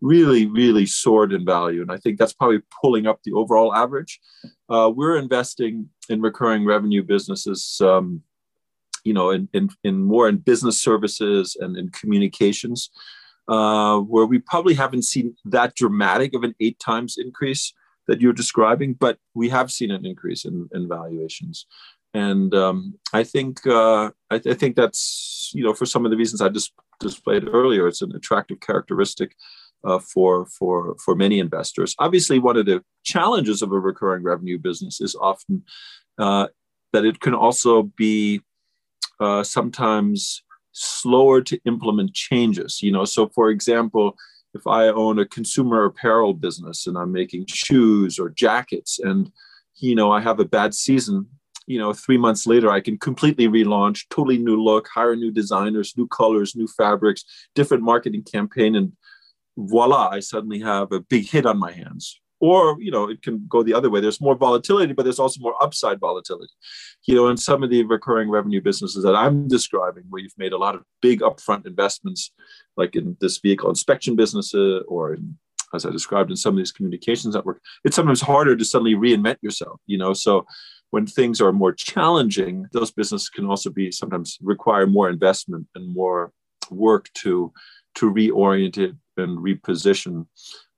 really, 0.02 0.46
really 0.46 0.86
soared 0.86 1.32
in 1.32 1.46
value. 1.46 1.82
And 1.82 1.92
I 1.92 1.98
think 1.98 2.18
that's 2.18 2.34
probably 2.34 2.60
pulling 2.82 3.08
up 3.08 3.22
the 3.24 3.34
overall 3.34 3.74
average. 3.74 4.20
Uh, 4.70 4.92
we're 4.94 5.18
investing 5.18 5.90
in 6.10 6.22
recurring 6.22 6.66
revenue 6.66 7.04
businesses, 7.04 7.80
um, 7.82 8.22
you 9.04 9.14
know, 9.14 9.30
in, 9.30 9.48
in, 9.54 9.70
in, 9.84 10.02
more 10.02 10.28
in 10.28 10.38
business 10.38 10.82
services 10.82 11.56
and 11.60 11.78
in 11.78 11.90
communications, 11.90 12.90
uh, 13.48 13.98
where 14.00 14.26
we 14.26 14.40
probably 14.40 14.74
haven't 14.74 15.04
seen 15.04 15.36
that 15.46 15.76
dramatic 15.76 16.34
of 16.36 16.44
an 16.44 16.56
eight 16.60 16.80
times 16.80 17.18
increase 17.18 17.74
that 18.08 18.20
you're 18.20 18.34
describing, 18.34 18.94
but 18.94 19.18
we 19.34 19.50
have 19.50 19.72
seen 19.72 19.92
an 19.92 20.06
increase 20.06 20.46
in, 20.46 20.68
in 20.74 20.88
valuations. 20.88 21.66
And 22.14 22.54
um, 22.54 22.96
I 23.12 23.24
think 23.24 23.66
uh, 23.66 24.12
I, 24.30 24.36
I, 24.36 24.54
think 24.54 24.76
that's 24.76 25.52
you 25.56 25.64
know 25.64 25.74
for 25.74 25.88
some 25.88 26.06
of 26.06 26.12
the 26.12 26.18
reasons 26.18 26.42
I 26.42 26.50
just 26.50 26.72
displayed 27.00 27.48
earlier, 27.48 27.88
it's 27.88 28.04
an 28.04 28.16
attractive 28.16 28.60
characteristic 28.60 29.36
uh, 29.84 30.00
for 30.00 30.46
for 30.46 30.96
for 31.04 31.16
many 31.16 31.40
investors. 31.40 31.96
Obviously, 32.00 32.40
one 32.40 32.58
of 32.58 32.66
the 32.66 32.84
challenges 33.04 33.62
of 33.62 33.72
a 33.72 33.80
recurring 33.80 34.24
revenue 34.24 34.58
business 34.58 35.02
is 35.02 35.16
often 35.16 35.64
uh, 36.18 36.48
that 36.94 37.06
it 37.06 37.20
can 37.20 37.34
also 37.34 37.84
be 37.84 38.42
uh, 39.20 39.44
sometimes 39.44 40.44
slower 40.72 41.42
to 41.42 41.60
implement 41.66 42.14
changes. 42.14 42.82
You 42.82 42.92
know, 42.92 43.06
so 43.06 43.30
for 43.30 43.50
example, 43.50 44.16
if 44.54 44.66
I 44.68 44.88
own 44.88 45.20
a 45.20 45.26
consumer 45.26 45.86
apparel 45.86 46.34
business 46.34 46.88
and 46.88 46.98
I'm 46.98 47.12
making 47.12 47.46
shoes 47.48 48.20
or 48.20 48.30
jackets, 48.30 49.00
and 49.00 49.32
you 49.76 49.96
know 49.96 50.12
I 50.12 50.22
have 50.22 50.40
a 50.40 50.46
bad 50.46 50.74
season, 50.74 51.28
you 51.66 51.80
know, 51.80 51.94
three 51.94 52.18
months 52.18 52.46
later, 52.46 52.70
I 52.70 52.82
can 52.82 52.98
completely 52.98 53.48
relaunch, 53.48 54.06
totally 54.10 54.38
new 54.38 54.62
look, 54.62 54.88
hire 54.88 55.16
new 55.16 55.32
designers, 55.32 55.94
new 55.98 56.08
colors, 56.08 56.56
new 56.56 56.68
fabrics, 56.68 57.24
different 57.56 57.84
marketing 57.84 58.24
campaign, 58.24 58.76
and 58.76 58.94
voila, 59.58 60.10
I 60.10 60.20
suddenly 60.20 60.60
have 60.60 60.92
a 60.92 61.00
big 61.00 61.30
hit 61.30 61.46
on 61.46 61.60
my 61.60 61.72
hands. 61.72 62.20
Or, 62.40 62.76
you 62.82 62.92
know, 62.92 63.10
it 63.10 63.22
can 63.22 63.46
go 63.48 63.64
the 63.64 63.74
other 63.74 63.90
way. 63.90 64.02
There's 64.02 64.20
more 64.20 64.36
volatility, 64.36 64.92
but 64.92 65.04
there's 65.04 65.20
also 65.20 65.40
more 65.40 65.56
upside 65.64 66.02
volatility. 66.02 66.52
You 67.08 67.16
know, 67.16 67.30
in 67.30 67.38
some 67.38 67.64
of 67.64 67.70
the 67.70 67.84
recurring 67.84 68.30
revenue 68.30 68.62
businesses 68.62 69.02
that 69.04 69.16
I'm 69.16 69.48
describing, 69.48 70.04
where 70.10 70.22
you've 70.22 70.38
made 70.38 70.52
a 70.52 70.58
lot 70.58 70.76
of 70.76 70.84
big 71.02 71.22
upfront 71.22 71.66
investments, 71.66 72.32
like 72.76 72.98
in 72.98 73.16
this 73.22 73.38
vehicle 73.38 73.70
inspection 73.70 74.18
business, 74.18 74.54
uh, 74.54 74.80
or 74.90 75.14
in, 75.14 75.38
as 75.74 75.86
I 75.86 75.92
described 75.92 76.32
in 76.32 76.36
some 76.36 76.56
of 76.56 76.58
these 76.58 76.74
communications 76.74 77.34
network, 77.34 77.62
it's 77.86 77.96
sometimes 77.96 78.20
harder 78.20 78.58
to 78.58 78.66
suddenly 78.66 78.96
reinvent 78.96 79.38
yourself, 79.42 79.80
you 79.86 79.98
know. 79.98 80.12
So 80.12 80.46
when 80.90 81.08
things 81.08 81.40
are 81.40 81.54
more 81.54 81.72
challenging, 81.72 82.68
those 82.74 82.92
businesses 82.92 83.30
can 83.30 83.46
also 83.46 83.70
be 83.70 83.90
sometimes 83.90 84.38
require 84.42 84.86
more 84.86 85.10
investment 85.10 85.68
and 85.76 85.94
more 85.94 86.34
work 86.70 87.10
to 87.14 87.54
to 87.96 88.12
reorient 88.12 88.78
it 88.78 88.96
and 89.18 89.38
reposition 89.38 90.28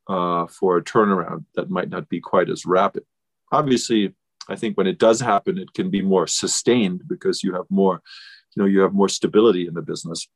uh, 0.08 0.46
for 0.48 0.78
a 0.78 0.84
turnaround 0.84 1.46
that 1.56 1.70
might 1.70 1.90
not 1.90 2.10
be 2.10 2.20
quite 2.20 2.50
as 2.50 2.66
rapid. 2.66 3.04
obviously, 3.52 4.14
I 4.48 4.56
think 4.56 4.78
when 4.78 4.88
it 4.88 5.00
does 5.00 5.20
happen, 5.20 5.58
it 5.58 5.74
can 5.74 5.90
be 5.90 6.02
more 6.02 6.28
sustained 6.28 7.02
because 7.08 7.44
you 7.44 7.54
have 7.54 7.66
more, 7.70 8.02
you 8.56 8.62
know, 8.62 8.68
you 8.68 8.82
have 8.82 8.94
more 8.94 9.10
stability 9.10 9.66
in 9.68 9.74
the 9.74 9.82
business. 9.82 10.28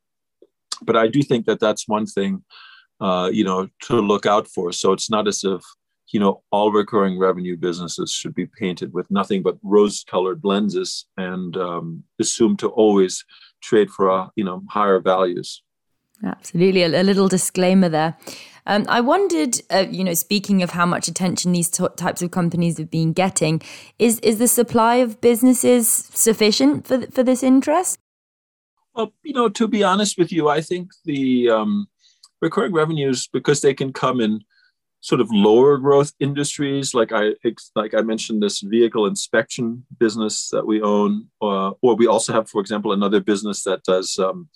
But 0.82 0.96
I 0.96 1.06
do 1.06 1.22
think 1.22 1.46
that 1.46 1.60
that's 1.60 1.86
one 1.86 2.06
thing, 2.06 2.42
uh, 3.00 3.30
you 3.32 3.44
know, 3.44 3.68
to 3.82 4.00
look 4.00 4.26
out 4.26 4.48
for. 4.48 4.72
So 4.72 4.92
it's 4.92 5.10
not 5.10 5.28
as 5.28 5.44
if 5.44 5.62
you 6.12 6.20
know 6.20 6.42
all 6.50 6.72
recurring 6.72 7.18
revenue 7.18 7.56
businesses 7.56 8.10
should 8.12 8.34
be 8.34 8.46
painted 8.46 8.92
with 8.92 9.10
nothing 9.10 9.42
but 9.42 9.58
rose-colored 9.62 10.40
lenses 10.42 11.06
and 11.16 11.56
um, 11.56 12.02
assumed 12.20 12.58
to 12.58 12.68
always 12.68 13.24
trade 13.62 13.90
for 13.90 14.10
uh, 14.10 14.28
you 14.36 14.44
know 14.44 14.62
higher 14.68 15.00
values. 15.00 15.62
Absolutely, 16.24 16.82
a, 16.82 16.88
a 16.88 17.02
little 17.02 17.28
disclaimer 17.28 17.88
there. 17.88 18.16
Um, 18.66 18.84
I 18.88 19.00
wondered, 19.00 19.60
uh, 19.70 19.86
you 19.90 20.04
know, 20.04 20.14
speaking 20.14 20.62
of 20.62 20.70
how 20.70 20.86
much 20.86 21.08
attention 21.08 21.52
these 21.52 21.70
t- 21.70 21.86
types 21.96 22.22
of 22.22 22.30
companies 22.30 22.78
have 22.78 22.90
been 22.90 23.12
getting, 23.12 23.62
is 23.98 24.20
is 24.20 24.38
the 24.38 24.48
supply 24.48 24.96
of 24.96 25.20
businesses 25.20 25.88
sufficient 25.88 26.86
for 26.86 27.06
for 27.06 27.22
this 27.22 27.42
interest? 27.42 27.98
Well, 28.94 29.12
you 29.22 29.32
know, 29.32 29.48
to 29.48 29.66
be 29.66 29.82
honest 29.82 30.18
with 30.18 30.30
you, 30.30 30.48
I 30.48 30.60
think 30.60 30.90
the 31.04 31.50
um, 31.50 31.88
recurring 32.42 32.72
revenues 32.72 33.26
because 33.26 33.60
they 33.60 33.74
can 33.74 33.92
come 33.92 34.20
in 34.20 34.44
sort 35.00 35.20
of 35.20 35.28
lower 35.32 35.78
growth 35.78 36.12
industries, 36.20 36.92
like 36.92 37.12
I 37.12 37.30
like 37.74 37.94
I 37.94 38.02
mentioned, 38.02 38.42
this 38.42 38.60
vehicle 38.60 39.06
inspection 39.06 39.86
business 39.98 40.50
that 40.50 40.66
we 40.66 40.82
own, 40.82 41.28
uh, 41.40 41.70
or 41.80 41.96
we 41.96 42.06
also 42.06 42.32
have, 42.34 42.50
for 42.50 42.60
example, 42.60 42.92
another 42.92 43.20
business 43.20 43.62
that 43.62 43.82
does. 43.84 44.18
Um, 44.18 44.48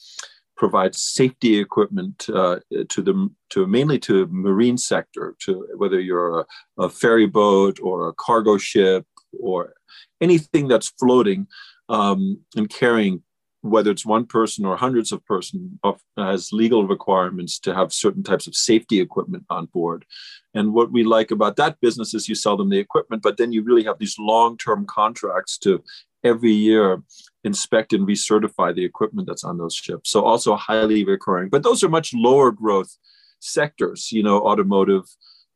provides 0.56 1.00
safety 1.00 1.58
equipment 1.58 2.26
uh, 2.32 2.58
to 2.88 3.02
the 3.02 3.30
to 3.50 3.66
mainly 3.66 3.98
to 3.98 4.26
marine 4.30 4.78
sector 4.78 5.34
to 5.40 5.66
whether 5.76 6.00
you're 6.00 6.40
a, 6.40 6.44
a, 6.78 6.88
ferry 6.88 7.26
boat 7.26 7.78
or 7.82 8.08
a 8.08 8.14
cargo 8.14 8.56
ship 8.56 9.06
or 9.40 9.74
anything 10.20 10.68
that's 10.68 10.92
floating 10.98 11.46
um, 11.88 12.40
and 12.56 12.70
carrying 12.70 13.22
whether 13.62 13.90
it's 13.90 14.04
one 14.04 14.26
person 14.26 14.66
or 14.66 14.76
hundreds 14.76 15.10
of 15.10 15.24
person 15.24 15.80
has 16.18 16.52
legal 16.52 16.86
requirements 16.86 17.58
to 17.58 17.74
have 17.74 17.94
certain 17.94 18.22
types 18.22 18.46
of 18.46 18.54
safety 18.54 19.00
equipment 19.00 19.42
on 19.48 19.64
board. 19.66 20.04
And 20.52 20.74
what 20.74 20.92
we 20.92 21.02
like 21.02 21.30
about 21.30 21.56
that 21.56 21.80
business 21.80 22.12
is 22.12 22.28
you 22.28 22.34
sell 22.34 22.58
them 22.58 22.68
the 22.68 22.78
equipment 22.78 23.22
but 23.22 23.38
then 23.38 23.52
you 23.52 23.62
really 23.62 23.84
have 23.84 23.98
these 23.98 24.16
long-term 24.18 24.84
contracts 24.86 25.56
to 25.58 25.82
every 26.22 26.52
year 26.52 27.02
inspect 27.44 27.92
and 27.92 28.06
recertify 28.06 28.74
the 28.74 28.84
equipment 28.84 29.28
that's 29.28 29.44
on 29.44 29.58
those 29.58 29.74
ships. 29.74 30.10
So 30.10 30.24
also 30.24 30.56
highly 30.56 31.04
recurring, 31.04 31.50
but 31.50 31.62
those 31.62 31.84
are 31.84 31.88
much 31.88 32.12
lower 32.14 32.50
growth 32.50 32.96
sectors, 33.40 34.10
you 34.10 34.22
know, 34.22 34.40
automotive 34.40 35.04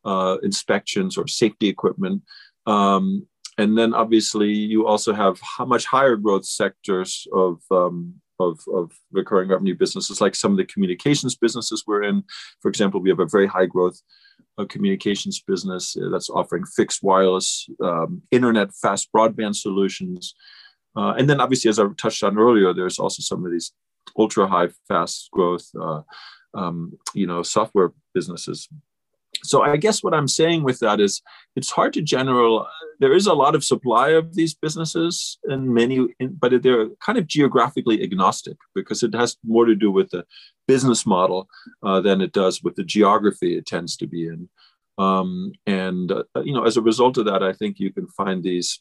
uh, 0.04 0.36
inspections 0.42 1.16
or 1.16 1.26
safety 1.26 1.68
equipment. 1.68 2.22
Um, 2.66 3.26
and 3.56 3.76
then 3.76 3.94
obviously 3.94 4.52
you 4.52 4.86
also 4.86 5.12
have 5.12 5.40
much 5.66 5.86
higher 5.86 6.16
growth 6.16 6.44
sectors 6.44 7.26
of, 7.32 7.60
um, 7.70 8.14
of, 8.38 8.60
of 8.72 8.92
recurring 9.10 9.48
revenue 9.48 9.74
businesses, 9.74 10.20
like 10.20 10.36
some 10.36 10.52
of 10.52 10.58
the 10.58 10.64
communications 10.64 11.36
businesses 11.36 11.84
we're 11.86 12.04
in. 12.04 12.22
For 12.60 12.68
example, 12.68 13.00
we 13.00 13.10
have 13.10 13.18
a 13.20 13.26
very 13.26 13.46
high 13.46 13.66
growth 13.66 14.00
uh, 14.58 14.66
communications 14.66 15.40
business 15.40 15.96
that's 16.12 16.30
offering 16.30 16.64
fixed 16.64 17.02
wireless, 17.02 17.68
um, 17.82 18.22
internet, 18.30 18.74
fast 18.74 19.08
broadband 19.12 19.56
solutions. 19.56 20.34
Uh, 20.98 21.14
and 21.16 21.30
then 21.30 21.40
obviously, 21.40 21.68
as 21.68 21.78
I 21.78 21.84
touched 21.96 22.24
on 22.24 22.38
earlier, 22.38 22.74
there's 22.74 22.98
also 22.98 23.22
some 23.22 23.46
of 23.46 23.52
these 23.52 23.72
ultra 24.18 24.48
high 24.48 24.68
fast 24.88 25.30
growth, 25.30 25.70
uh, 25.80 26.02
um, 26.54 26.98
you 27.14 27.26
know, 27.26 27.44
software 27.44 27.92
businesses. 28.14 28.68
So 29.44 29.62
I 29.62 29.76
guess 29.76 30.02
what 30.02 30.14
I'm 30.14 30.26
saying 30.26 30.64
with 30.64 30.80
that 30.80 30.98
is 30.98 31.22
it's 31.54 31.70
hard 31.70 31.92
to 31.92 32.02
general. 32.02 32.66
There 32.98 33.12
is 33.12 33.28
a 33.28 33.34
lot 33.34 33.54
of 33.54 33.62
supply 33.62 34.08
of 34.08 34.34
these 34.34 34.54
businesses 34.54 35.38
and 35.44 35.72
many, 35.72 36.08
but 36.20 36.62
they're 36.62 36.88
kind 37.06 37.18
of 37.18 37.28
geographically 37.28 38.02
agnostic 38.02 38.56
because 38.74 39.04
it 39.04 39.14
has 39.14 39.36
more 39.44 39.66
to 39.66 39.76
do 39.76 39.92
with 39.92 40.10
the 40.10 40.24
business 40.66 41.06
model 41.06 41.48
uh, 41.84 42.00
than 42.00 42.20
it 42.20 42.32
does 42.32 42.64
with 42.64 42.74
the 42.74 42.82
geography 42.82 43.56
it 43.56 43.66
tends 43.66 43.96
to 43.98 44.08
be 44.08 44.26
in. 44.26 44.48
Um, 44.98 45.52
and 45.64 46.10
uh, 46.10 46.24
you 46.42 46.52
know, 46.52 46.64
as 46.64 46.76
a 46.76 46.82
result 46.82 47.18
of 47.18 47.26
that, 47.26 47.44
I 47.44 47.52
think 47.52 47.78
you 47.78 47.92
can 47.92 48.08
find 48.08 48.42
these 48.42 48.80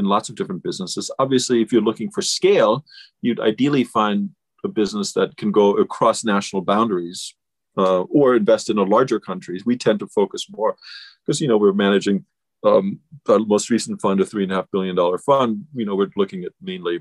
in 0.00 0.06
lots 0.06 0.28
of 0.28 0.34
different 0.34 0.64
businesses. 0.64 1.10
Obviously, 1.20 1.62
if 1.62 1.72
you're 1.72 1.88
looking 1.88 2.10
for 2.10 2.22
scale, 2.22 2.84
you'd 3.22 3.38
ideally 3.38 3.84
find 3.84 4.30
a 4.64 4.68
business 4.68 5.12
that 5.12 5.36
can 5.36 5.52
go 5.52 5.76
across 5.76 6.24
national 6.24 6.62
boundaries 6.62 7.34
uh, 7.78 8.02
or 8.02 8.34
invest 8.34 8.68
in 8.68 8.78
a 8.78 8.82
larger 8.82 9.20
countries. 9.20 9.64
We 9.64 9.76
tend 9.76 10.00
to 10.00 10.08
focus 10.08 10.46
more 10.50 10.76
because 11.24 11.40
you 11.40 11.48
know 11.48 11.58
we're 11.58 11.72
managing 11.72 12.24
um, 12.64 13.00
the 13.26 13.38
most 13.38 13.70
recent 13.70 14.00
fund, 14.00 14.20
a 14.20 14.26
three 14.26 14.42
and 14.42 14.52
a 14.52 14.56
half 14.56 14.70
billion 14.72 14.96
dollar 14.96 15.18
fund. 15.18 15.64
You 15.74 15.86
know 15.86 15.94
we're 15.94 16.10
looking 16.16 16.44
at 16.44 16.52
mainly 16.60 17.00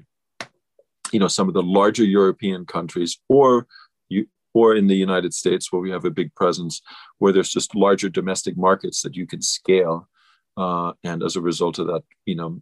you 1.12 1.20
know 1.20 1.28
some 1.28 1.48
of 1.48 1.54
the 1.54 1.64
larger 1.64 2.06
European 2.06 2.66
countries 2.66 3.20
or 3.28 3.68
you 4.10 4.28
or 4.54 4.76
in 4.76 4.88
the 4.88 4.96
United 4.96 5.34
States 5.34 5.72
where 5.72 5.82
we 5.82 5.92
have 5.92 6.06
a 6.06 6.12
big 6.12 6.34
presence, 6.36 6.82
where 7.20 7.32
there's 7.32 7.52
just 7.52 7.76
larger 7.76 8.10
domestic 8.10 8.58
markets 8.58 9.02
that 9.04 9.16
you 9.16 9.28
can 9.28 9.42
scale. 9.42 10.08
Uh, 10.58 10.92
and 11.04 11.24
as 11.24 11.36
a 11.36 11.42
result 11.42 11.80
of 11.80 11.88
that, 11.88 12.04
you 12.26 12.36
know, 12.36 12.62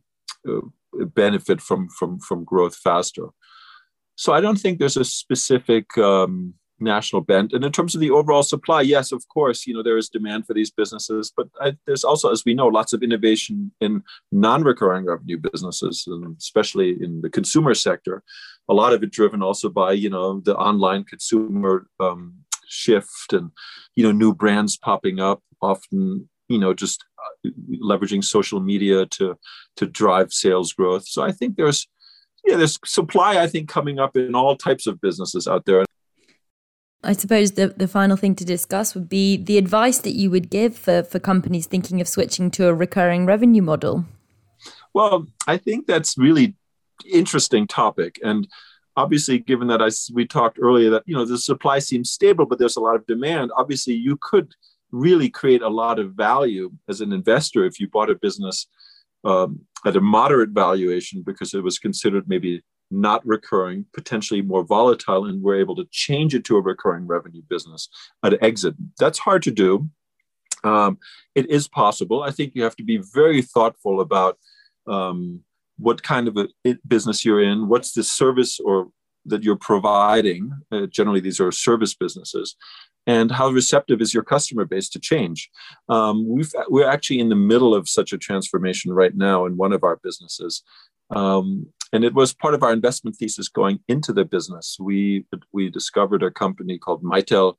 benefit 1.15 1.61
from 1.61 1.89
from 1.89 2.19
from 2.19 2.43
growth 2.43 2.75
faster. 2.75 3.27
So 4.15 4.33
I 4.33 4.41
don't 4.41 4.57
think 4.57 4.79
there's 4.79 4.97
a 4.97 5.05
specific 5.05 5.95
um, 5.97 6.55
national 6.79 7.21
bent. 7.21 7.53
And 7.53 7.63
in 7.63 7.71
terms 7.71 7.95
of 7.95 8.01
the 8.01 8.09
overall 8.11 8.43
supply, 8.43 8.81
yes, 8.81 9.11
of 9.11 9.27
course, 9.27 9.65
you 9.65 9.73
know 9.73 9.83
there 9.83 9.97
is 9.97 10.09
demand 10.09 10.45
for 10.45 10.53
these 10.53 10.71
businesses, 10.71 11.31
but 11.35 11.47
I, 11.61 11.75
there's 11.85 12.03
also, 12.03 12.31
as 12.31 12.43
we 12.45 12.53
know, 12.53 12.67
lots 12.67 12.93
of 12.93 13.03
innovation 13.03 13.71
in 13.79 14.03
non-recurring 14.31 15.05
revenue 15.05 15.37
businesses, 15.37 16.03
and 16.07 16.35
especially 16.37 16.97
in 17.01 17.21
the 17.21 17.29
consumer 17.29 17.73
sector. 17.73 18.23
A 18.69 18.73
lot 18.73 18.93
of 18.93 19.01
it 19.01 19.11
driven 19.11 19.41
also 19.41 19.69
by 19.69 19.93
you 19.93 20.09
know 20.09 20.39
the 20.41 20.55
online 20.55 21.03
consumer 21.03 21.87
um, 21.99 22.35
shift 22.67 23.33
and 23.33 23.51
you 23.95 24.03
know 24.03 24.11
new 24.11 24.33
brands 24.33 24.77
popping 24.77 25.19
up, 25.19 25.41
often 25.61 26.29
you 26.47 26.57
know 26.57 26.73
just 26.73 27.03
uh, 27.19 27.49
leveraging 27.83 28.23
social 28.23 28.59
media 28.59 29.05
to 29.07 29.37
to 29.75 29.85
drive 29.85 30.33
sales 30.33 30.73
growth. 30.73 31.07
So 31.07 31.23
I 31.23 31.31
think 31.31 31.55
there's 31.55 31.87
yeah, 32.45 32.57
there's 32.57 32.79
supply 32.85 33.41
I 33.41 33.47
think 33.47 33.69
coming 33.69 33.99
up 33.99 34.15
in 34.15 34.35
all 34.35 34.55
types 34.55 34.87
of 34.87 35.01
businesses 35.01 35.47
out 35.47 35.65
there. 35.65 35.85
I 37.03 37.13
suppose 37.13 37.51
the, 37.51 37.67
the 37.69 37.87
final 37.87 38.17
thing 38.17 38.35
to 38.35 38.45
discuss 38.45 38.95
would 38.95 39.07
be 39.07 39.37
the 39.37 39.57
advice 39.57 39.99
that 39.99 40.15
you 40.15 40.31
would 40.31 40.49
give 40.49 40.75
for, 40.75 41.03
for 41.03 41.19
companies 41.19 41.67
thinking 41.67 42.01
of 42.01 42.07
switching 42.07 42.49
to 42.51 42.67
a 42.67 42.73
recurring 42.73 43.25
revenue 43.25 43.61
model. 43.61 44.05
Well, 44.93 45.27
I 45.45 45.57
think 45.57 45.85
that's 45.85 46.17
really 46.17 46.55
interesting 47.09 47.67
topic. 47.67 48.19
And 48.23 48.47
obviously, 48.95 49.37
given 49.37 49.67
that 49.67 49.81
I, 49.81 49.89
we 50.13 50.25
talked 50.25 50.57
earlier 50.59 50.89
that, 50.89 51.03
you 51.05 51.15
know, 51.15 51.23
the 51.23 51.37
supply 51.37 51.79
seems 51.79 52.09
stable, 52.09 52.47
but 52.47 52.57
there's 52.57 52.77
a 52.77 52.81
lot 52.81 52.95
of 52.95 53.05
demand, 53.05 53.51
obviously 53.55 53.93
you 53.93 54.17
could 54.21 54.53
really 54.91 55.29
create 55.29 55.61
a 55.61 55.69
lot 55.69 55.99
of 55.99 56.13
value 56.13 56.71
as 56.87 57.01
an 57.01 57.11
investor 57.11 57.65
if 57.65 57.79
you 57.79 57.89
bought 57.89 58.09
a 58.09 58.15
business 58.15 58.67
um, 59.23 59.61
at 59.85 59.95
a 59.95 60.01
moderate 60.01 60.51
valuation 60.51 61.23
because 61.25 61.53
it 61.53 61.63
was 61.63 61.79
considered 61.79 62.27
maybe 62.27 62.61
not 62.89 63.25
recurring, 63.25 63.85
potentially 63.93 64.41
more 64.41 64.63
volatile, 64.63 65.25
and 65.25 65.41
we're 65.41 65.59
able 65.59 65.75
to 65.75 65.87
change 65.91 66.33
it 66.33 66.45
to 66.45 66.55
a 66.55 66.61
recurring 66.61 67.05
revenue 67.05 67.41
business 67.49 67.89
at 68.23 68.41
exit. 68.41 68.75
That's 68.97 69.19
hard 69.19 69.43
to 69.43 69.51
do. 69.51 69.89
Um, 70.63 70.97
it 71.35 71.49
is 71.49 71.67
possible. 71.67 72.23
I 72.23 72.31
think 72.31 72.53
you 72.55 72.63
have 72.63 72.75
to 72.77 72.83
be 72.83 72.97
very 73.13 73.41
thoughtful 73.41 74.01
about 74.01 74.37
um, 74.87 75.41
what 75.77 76.01
kind 76.01 76.27
of 76.27 76.37
a 76.37 76.47
business 76.87 77.23
you're 77.23 77.43
in, 77.43 77.67
what's 77.67 77.91
the 77.91 78.03
service 78.03 78.59
or 78.59 78.89
that 79.27 79.43
you're 79.43 79.55
providing. 79.55 80.51
Uh, 80.71 80.87
generally, 80.87 81.19
these 81.19 81.39
are 81.39 81.51
service 81.51 81.93
businesses, 81.93 82.55
and 83.05 83.31
how 83.31 83.49
receptive 83.49 84.01
is 84.01 84.13
your 84.13 84.23
customer 84.23 84.65
base 84.65 84.89
to 84.89 84.99
change? 84.99 85.49
Um, 85.87 86.27
we 86.69 86.83
are 86.83 86.89
actually 86.89 87.19
in 87.19 87.29
the 87.29 87.35
middle 87.35 87.73
of 87.73 87.87
such 87.87 88.11
a 88.13 88.17
transformation 88.17 88.91
right 88.91 89.15
now 89.15 89.45
in 89.45 89.55
one 89.55 89.73
of 89.73 89.83
our 89.83 89.97
businesses. 90.03 90.63
Um, 91.09 91.67
and 91.93 92.03
it 92.03 92.13
was 92.13 92.33
part 92.33 92.53
of 92.53 92.63
our 92.63 92.73
investment 92.73 93.15
thesis 93.15 93.47
going 93.47 93.79
into 93.87 94.11
the 94.11 94.25
business. 94.25 94.77
We, 94.77 95.25
we 95.53 95.69
discovered 95.69 96.21
a 96.21 96.31
company 96.31 96.77
called 96.77 97.01
Mitel 97.01 97.55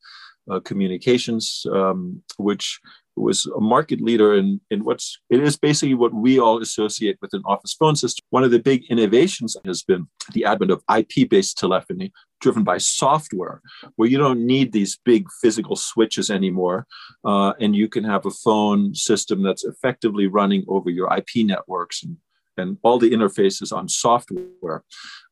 uh, 0.51 0.59
Communications, 0.59 1.65
um, 1.73 2.21
which 2.37 2.79
was 3.19 3.45
a 3.57 3.59
market 3.59 4.01
leader 4.01 4.35
in, 4.35 4.61
in 4.71 4.83
what's 4.83 5.19
it 5.29 5.41
is 5.41 5.57
basically 5.57 5.95
what 5.95 6.13
we 6.13 6.39
all 6.39 6.61
associate 6.61 7.17
with 7.21 7.33
an 7.33 7.43
office 7.45 7.73
phone 7.73 7.95
system. 7.95 8.23
One 8.29 8.43
of 8.43 8.51
the 8.51 8.59
big 8.59 8.83
innovations 8.89 9.55
has 9.65 9.83
been 9.83 10.07
the 10.33 10.45
advent 10.45 10.71
of 10.71 10.83
IP-based 10.95 11.57
telephony 11.57 12.11
driven 12.41 12.63
by 12.63 12.77
software, 12.77 13.61
where 13.97 14.07
you 14.07 14.17
don't 14.17 14.45
need 14.45 14.71
these 14.71 14.97
big 15.03 15.27
physical 15.41 15.75
switches 15.75 16.29
anymore, 16.29 16.87
uh, 17.25 17.53
and 17.59 17.75
you 17.75 17.89
can 17.89 18.03
have 18.03 18.25
a 18.25 18.31
phone 18.31 18.95
system 18.95 19.43
that's 19.43 19.65
effectively 19.65 20.27
running 20.27 20.63
over 20.67 20.89
your 20.89 21.13
IP 21.13 21.45
networks 21.45 22.03
and 22.03 22.17
and 22.59 22.77
all 22.83 22.99
the 22.99 23.11
interfaces 23.11 23.75
on 23.75 23.87
software. 23.87 24.83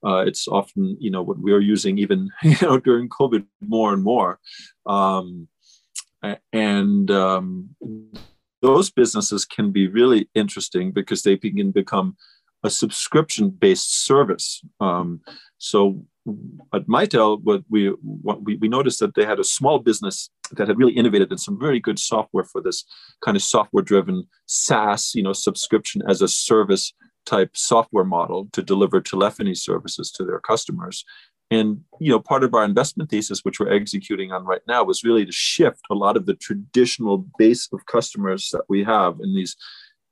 Uh, 0.05 0.23
it's 0.25 0.47
often, 0.47 0.97
you 0.99 1.11
know, 1.11 1.21
what 1.21 1.37
we're 1.39 1.59
using 1.59 1.97
even, 1.97 2.29
you 2.43 2.55
know, 2.61 2.79
during 2.79 3.09
COVID 3.09 3.45
more 3.61 3.93
and 3.93 4.03
more. 4.03 4.39
Um, 4.85 5.47
and 6.53 7.11
um, 7.11 7.69
those 8.61 8.89
businesses 8.89 9.45
can 9.45 9.71
be 9.71 9.87
really 9.87 10.29
interesting 10.33 10.91
because 10.91 11.23
they 11.23 11.37
can 11.37 11.71
become 11.71 12.15
a 12.63 12.69
subscription 12.69 13.49
based 13.49 14.05
service. 14.05 14.61
Um, 14.79 15.21
so 15.57 16.05
at 16.73 16.87
Mitel, 16.87 17.41
what 17.43 17.63
we, 17.69 17.87
what 18.01 18.43
we 18.43 18.57
we 18.57 18.67
noticed 18.67 18.99
that 18.99 19.15
they 19.15 19.25
had 19.25 19.39
a 19.39 19.43
small 19.43 19.79
business 19.79 20.29
that 20.51 20.67
had 20.67 20.77
really 20.77 20.93
innovated 20.93 21.31
in 21.31 21.37
some 21.37 21.59
very 21.59 21.79
good 21.79 21.99
software 21.99 22.43
for 22.43 22.61
this 22.61 22.83
kind 23.23 23.37
of 23.37 23.43
software 23.43 23.83
driven 23.83 24.27
SaaS, 24.45 25.13
you 25.15 25.23
know, 25.23 25.33
subscription 25.33 26.01
as 26.07 26.21
a 26.21 26.27
service 26.27 26.93
type 27.25 27.51
software 27.55 28.05
model 28.05 28.47
to 28.53 28.61
deliver 28.63 29.01
telephony 29.01 29.53
services 29.53 30.11
to 30.11 30.23
their 30.23 30.39
customers. 30.39 31.03
And 31.49 31.81
you 31.99 32.11
know, 32.11 32.19
part 32.19 32.43
of 32.43 32.53
our 32.53 32.63
investment 32.63 33.09
thesis, 33.09 33.41
which 33.43 33.59
we're 33.59 33.73
executing 33.73 34.31
on 34.31 34.45
right 34.45 34.61
now, 34.67 34.83
was 34.83 35.03
really 35.03 35.25
to 35.25 35.31
shift 35.31 35.81
a 35.89 35.95
lot 35.95 36.17
of 36.17 36.25
the 36.25 36.35
traditional 36.35 37.25
base 37.37 37.69
of 37.71 37.85
customers 37.85 38.49
that 38.51 38.63
we 38.67 38.83
have 38.83 39.17
in 39.21 39.33
these 39.33 39.55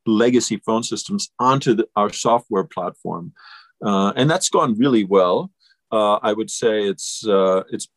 legacy 0.05 0.57
phone 0.65 0.83
systems 0.83 1.31
onto 1.39 1.73
the, 1.73 1.87
our 1.95 2.11
software 2.11 2.63
platform, 2.63 3.33
uh, 3.85 4.13
and 4.15 4.29
that's 4.29 4.49
gone 4.49 4.77
really 4.77 5.03
well. 5.03 5.51
Uh, 5.91 6.15
I 6.15 6.33
would 6.33 6.49
say 6.49 6.83
it's 6.83 7.27
uh, 7.27 7.63
it's 7.69 7.89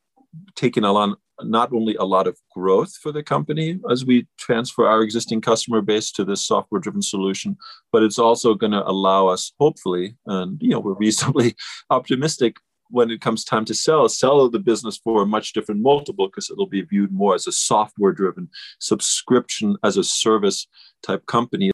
taken 0.56 0.84
a 0.84 0.92
lot, 0.92 1.16
not 1.42 1.72
only 1.72 1.94
a 1.94 2.04
lot 2.04 2.26
of 2.26 2.36
growth 2.54 2.94
for 2.96 3.12
the 3.12 3.22
company 3.22 3.78
as 3.90 4.04
we 4.04 4.26
transfer 4.38 4.86
our 4.86 5.02
existing 5.02 5.40
customer 5.40 5.80
base 5.80 6.10
to 6.12 6.24
this 6.24 6.44
software-driven 6.44 7.02
solution, 7.02 7.56
but 7.92 8.02
it's 8.02 8.18
also 8.18 8.54
going 8.54 8.72
to 8.72 8.86
allow 8.86 9.28
us, 9.28 9.52
hopefully, 9.58 10.16
and 10.26 10.60
you 10.60 10.70
know, 10.70 10.80
we're 10.80 10.94
reasonably 10.94 11.54
optimistic 11.90 12.56
when 12.90 13.10
it 13.10 13.20
comes 13.20 13.44
time 13.44 13.64
to 13.66 13.74
sell, 13.74 14.08
sell 14.08 14.48
the 14.48 14.58
business 14.58 14.96
for 14.96 15.22
a 15.22 15.26
much 15.26 15.52
different 15.52 15.80
multiple 15.80 16.28
because 16.28 16.50
it'll 16.50 16.66
be 16.66 16.82
viewed 16.82 17.12
more 17.12 17.34
as 17.34 17.46
a 17.46 17.52
software-driven 17.52 18.48
subscription 18.78 19.76
as 19.84 19.96
a 19.96 20.04
service 20.04 20.66
type 21.02 21.26
company. 21.26 21.70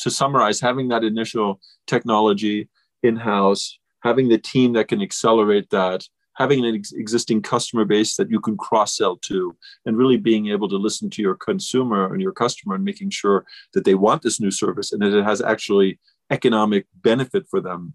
To 0.00 0.10
summarize, 0.10 0.60
having 0.60 0.88
that 0.88 1.04
initial 1.04 1.60
technology 1.86 2.70
in-house, 3.02 3.78
having 4.02 4.28
the 4.28 4.38
team 4.38 4.72
that 4.72 4.88
can 4.88 5.02
accelerate 5.02 5.68
that, 5.70 6.08
having 6.34 6.64
an 6.64 6.74
ex- 6.74 6.92
existing 6.92 7.42
customer 7.42 7.84
base 7.84 8.16
that 8.16 8.30
you 8.30 8.40
can 8.40 8.56
cross 8.56 8.96
sell 8.96 9.16
to, 9.16 9.54
and 9.84 9.98
really 9.98 10.16
being 10.16 10.48
able 10.48 10.68
to 10.70 10.76
listen 10.76 11.10
to 11.10 11.20
your 11.20 11.34
consumer 11.34 12.12
and 12.12 12.22
your 12.22 12.32
customer 12.32 12.74
and 12.74 12.84
making 12.84 13.10
sure 13.10 13.44
that 13.74 13.84
they 13.84 13.94
want 13.94 14.22
this 14.22 14.40
new 14.40 14.50
service 14.50 14.92
and 14.92 15.02
that 15.02 15.12
it 15.12 15.22
has 15.24 15.42
actually 15.42 15.98
economic 16.30 16.86
benefit 17.02 17.44
for 17.50 17.60
them. 17.60 17.92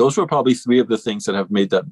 Those 0.00 0.16
were 0.16 0.26
probably 0.26 0.54
three 0.54 0.78
of 0.78 0.88
the 0.88 0.96
things 0.96 1.26
that 1.26 1.34
have 1.34 1.50
made 1.50 1.68
that 1.70 1.84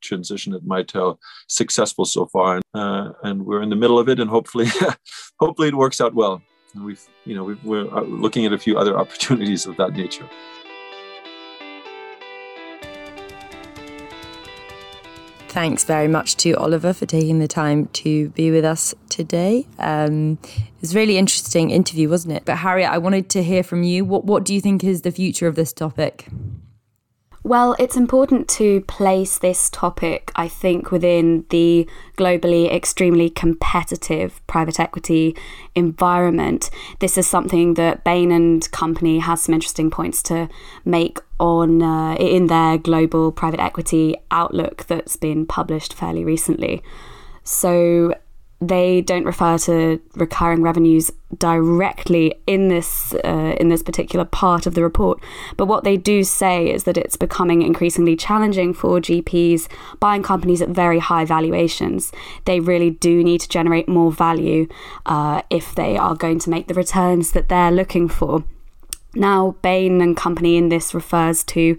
transition 0.00 0.52
at 0.52 0.62
Mitel 0.62 1.18
successful 1.46 2.04
so 2.04 2.26
far, 2.26 2.60
uh, 2.74 3.12
and 3.22 3.46
we're 3.46 3.62
in 3.62 3.70
the 3.70 3.76
middle 3.76 4.00
of 4.00 4.08
it, 4.08 4.18
and 4.18 4.28
hopefully, 4.28 4.66
hopefully 5.38 5.68
it 5.68 5.76
works 5.76 6.00
out 6.00 6.12
well. 6.12 6.42
And 6.74 6.84
we've, 6.84 7.00
you 7.24 7.36
know, 7.36 7.56
we 7.62 7.78
are 7.78 7.98
uh, 7.98 8.00
looking 8.00 8.46
at 8.46 8.52
a 8.52 8.58
few 8.58 8.76
other 8.76 8.98
opportunities 9.02 9.64
of 9.66 9.76
that 9.76 9.92
nature. 9.92 10.28
Thanks 15.46 15.84
very 15.84 16.08
much 16.08 16.36
to 16.38 16.54
Oliver 16.54 16.92
for 16.92 17.06
taking 17.06 17.38
the 17.38 17.46
time 17.46 17.86
to 17.92 18.30
be 18.30 18.50
with 18.50 18.64
us 18.64 18.92
today. 19.08 19.68
Um, 19.78 20.40
it 20.42 20.80
was 20.80 20.96
a 20.96 20.98
really 20.98 21.16
interesting 21.16 21.70
interview, 21.70 22.08
wasn't 22.08 22.34
it? 22.34 22.44
But 22.44 22.56
Harriet, 22.56 22.90
I 22.90 22.98
wanted 22.98 23.30
to 23.30 23.42
hear 23.44 23.62
from 23.62 23.84
you. 23.84 24.04
What 24.04 24.24
what 24.24 24.42
do 24.42 24.52
you 24.52 24.60
think 24.60 24.82
is 24.82 25.02
the 25.02 25.12
future 25.12 25.46
of 25.46 25.54
this 25.54 25.72
topic? 25.72 26.26
Well, 27.44 27.74
it's 27.80 27.96
important 27.96 28.46
to 28.50 28.82
place 28.82 29.38
this 29.38 29.68
topic, 29.68 30.30
I 30.36 30.46
think, 30.46 30.92
within 30.92 31.44
the 31.50 31.88
globally 32.16 32.72
extremely 32.72 33.30
competitive 33.30 34.40
private 34.46 34.78
equity 34.78 35.36
environment. 35.74 36.70
This 37.00 37.18
is 37.18 37.26
something 37.26 37.74
that 37.74 38.04
Bain 38.04 38.30
and 38.30 38.70
Company 38.70 39.18
has 39.18 39.42
some 39.42 39.54
interesting 39.54 39.90
points 39.90 40.22
to 40.24 40.48
make 40.84 41.18
on 41.40 41.82
uh, 41.82 42.14
in 42.14 42.46
their 42.46 42.78
global 42.78 43.32
private 43.32 43.58
equity 43.60 44.14
outlook 44.30 44.84
that's 44.86 45.16
been 45.16 45.44
published 45.44 45.94
fairly 45.94 46.24
recently. 46.24 46.80
So 47.42 48.14
they 48.68 49.00
don't 49.00 49.24
refer 49.24 49.58
to 49.58 50.00
recurring 50.14 50.62
revenues 50.62 51.10
directly 51.38 52.34
in 52.46 52.68
this 52.68 53.12
uh, 53.24 53.56
in 53.58 53.68
this 53.68 53.82
particular 53.82 54.24
part 54.24 54.66
of 54.66 54.74
the 54.74 54.82
report. 54.82 55.20
But 55.56 55.66
what 55.66 55.82
they 55.82 55.96
do 55.96 56.22
say 56.22 56.70
is 56.70 56.84
that 56.84 56.96
it's 56.96 57.16
becoming 57.16 57.62
increasingly 57.62 58.14
challenging 58.14 58.72
for 58.72 59.00
GPs 59.00 59.68
buying 59.98 60.22
companies 60.22 60.62
at 60.62 60.68
very 60.68 61.00
high 61.00 61.24
valuations. 61.24 62.12
They 62.44 62.60
really 62.60 62.90
do 62.90 63.24
need 63.24 63.40
to 63.40 63.48
generate 63.48 63.88
more 63.88 64.12
value 64.12 64.68
uh, 65.06 65.42
if 65.50 65.74
they 65.74 65.96
are 65.96 66.14
going 66.14 66.38
to 66.40 66.50
make 66.50 66.68
the 66.68 66.74
returns 66.74 67.32
that 67.32 67.48
they're 67.48 67.72
looking 67.72 68.08
for. 68.08 68.44
Now 69.14 69.56
Bain 69.62 70.00
and 70.00 70.16
company 70.16 70.56
in 70.56 70.68
this 70.68 70.94
refers 70.94 71.42
to 71.44 71.76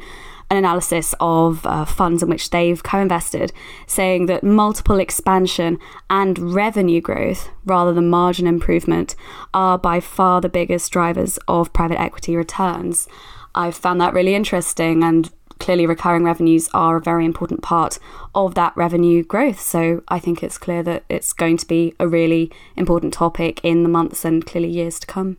an 0.49 0.57
analysis 0.57 1.15
of 1.19 1.65
uh, 1.65 1.85
funds 1.85 2.23
in 2.23 2.29
which 2.29 2.49
they've 2.49 2.81
co 2.81 2.99
invested, 2.99 3.51
saying 3.87 4.27
that 4.27 4.43
multiple 4.43 4.99
expansion 4.99 5.79
and 6.09 6.53
revenue 6.53 7.01
growth, 7.01 7.49
rather 7.65 7.93
than 7.93 8.09
margin 8.09 8.47
improvement, 8.47 9.15
are 9.53 9.77
by 9.77 9.99
far 9.99 10.41
the 10.41 10.49
biggest 10.49 10.91
drivers 10.91 11.37
of 11.47 11.73
private 11.73 11.99
equity 11.99 12.35
returns. 12.35 13.07
I've 13.55 13.75
found 13.75 14.01
that 14.01 14.13
really 14.13 14.35
interesting 14.35 15.03
and 15.03 15.31
clearly 15.59 15.85
recurring 15.85 16.23
revenues 16.23 16.69
are 16.73 16.97
a 16.97 17.01
very 17.01 17.25
important 17.25 17.61
part 17.61 17.99
of 18.35 18.55
that 18.55 18.75
revenue 18.75 19.23
growth. 19.23 19.61
So 19.61 20.03
I 20.07 20.19
think 20.19 20.43
it's 20.43 20.57
clear 20.57 20.83
that 20.83 21.03
it's 21.09 21.31
going 21.31 21.57
to 21.57 21.67
be 21.67 21.93
a 21.99 22.07
really 22.07 22.51
important 22.75 23.13
topic 23.13 23.61
in 23.63 23.83
the 23.83 23.89
months 23.89 24.25
and 24.25 24.45
clearly 24.45 24.69
years 24.69 24.99
to 24.99 25.07
come. 25.07 25.37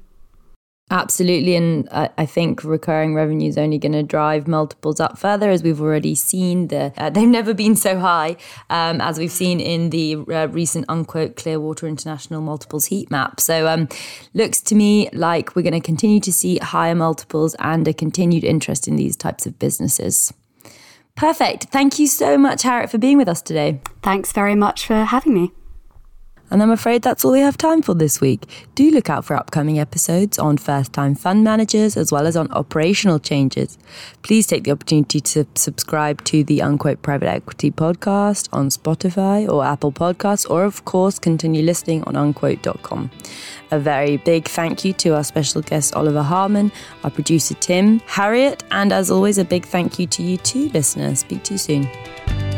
Absolutely. 0.91 1.57
And 1.57 1.89
I, 1.91 2.27
think 2.27 2.63
recurring 2.63 3.15
revenue 3.15 3.49
is 3.49 3.57
only 3.57 3.79
going 3.79 3.93
to 3.93 4.03
drive 4.03 4.47
multiples 4.47 5.01
up 5.01 5.19
further, 5.19 5.51
as 5.51 5.63
we've 5.63 5.81
already 5.81 6.15
seen. 6.15 6.69
The, 6.69 6.93
uh, 6.99 7.11
they've 7.15 7.27
never 7.27 7.55
been 7.55 7.75
so 7.75 7.99
high, 7.99 8.37
um, 8.69 9.01
as 9.01 9.19
we've 9.19 9.33
seen 9.33 9.61
in 9.61 9.91
the 9.91 10.17
uh, 10.31 10.49
recent 10.49 10.85
unquote 10.89 11.37
Clearwater 11.37 11.87
International 11.87 12.43
multiples 12.43 12.87
heat 12.87 13.11
map. 13.11 13.41
So 13.41 13.67
um, 13.67 13.89
looks 14.35 14.61
to 14.63 14.75
me 14.75 15.09
like 15.13 15.57
we're 15.57 15.63
going 15.63 15.73
to 15.73 15.81
continue 15.81 16.21
to 16.21 16.33
see 16.33 16.59
higher 16.59 16.95
multiples 16.95 17.57
and 17.59 17.89
a 17.89 17.95
continued 17.95 18.45
interest 18.45 18.87
in 18.87 18.97
these 18.97 19.17
types 19.17 19.47
of 19.47 19.59
businesses. 19.59 20.35
Perfect. 21.17 21.65
Thank 21.65 21.99
you 21.99 22.07
so 22.07 22.37
much, 22.37 22.63
Harriet, 22.63 22.91
for 22.91 22.99
being 22.99 23.17
with 23.17 23.29
us 23.29 23.41
today. 23.41 23.81
Thanks 24.03 24.33
very 24.33 24.55
much 24.55 24.87
for 24.87 25.05
having 25.05 25.33
me. 25.33 25.53
And 26.51 26.63
I'm 26.63 26.71
afraid 26.71 27.03
that's 27.03 27.25
all 27.25 27.33
we 27.33 27.41
have 27.41 27.57
time 27.57 27.83
for 27.83 27.95
this 27.95 28.21
week. 28.21 28.47
Do 28.75 28.91
look 28.91 29.11
out 29.11 29.25
for 29.25 29.35
upcoming 29.35 29.79
episodes 29.79 30.39
on 30.39 30.57
first 30.59 30.93
time 30.93 31.15
fund 31.15 31.43
managers 31.43 31.97
as 31.97 32.13
well 32.13 32.27
as 32.27 32.37
on 32.37 32.51
operational 32.53 33.19
changes. 33.19 33.79
Please 34.23 34.47
take 34.47 34.65
the 34.65 34.71
opportunity 34.71 35.21
to 35.21 35.47
subscribe 35.55 36.23
to 36.25 36.45
the 36.45 36.63
Unquote 36.63 37.03
Private 37.03 37.29
Equity 37.29 37.71
podcast 37.71 38.49
on 38.53 38.69
Spotify 38.69 39.49
or 39.49 39.65
Apple 39.65 39.93
Podcasts, 39.93 40.49
or 40.49 40.65
of 40.65 40.85
course, 40.85 41.19
continue 41.19 41.63
listening 41.63 42.05
on 42.05 42.15
unquote.com. 42.15 43.11
A 43.71 43.79
very 43.79 44.19
big 44.19 44.47
thank 44.47 44.85
you 44.85 44.93
to 44.93 45.17
our 45.17 45.25
special 45.25 45.63
guest 45.63 45.95
Oliver 45.97 46.23
Haarmann, 46.23 46.71
our 47.03 47.11
producer 47.11 47.55
Tim, 47.55 48.01
Harriet, 48.07 48.63
and 48.71 48.93
as 48.93 49.11
always, 49.11 49.39
a 49.39 49.45
big 49.45 49.65
thank 49.67 49.99
you 49.99 50.07
to 50.07 50.23
you 50.23 50.37
too, 50.37 50.69
listeners. 50.69 51.21
Speak 51.21 51.43
to 51.45 51.55
you 51.55 51.59
soon. 51.59 52.54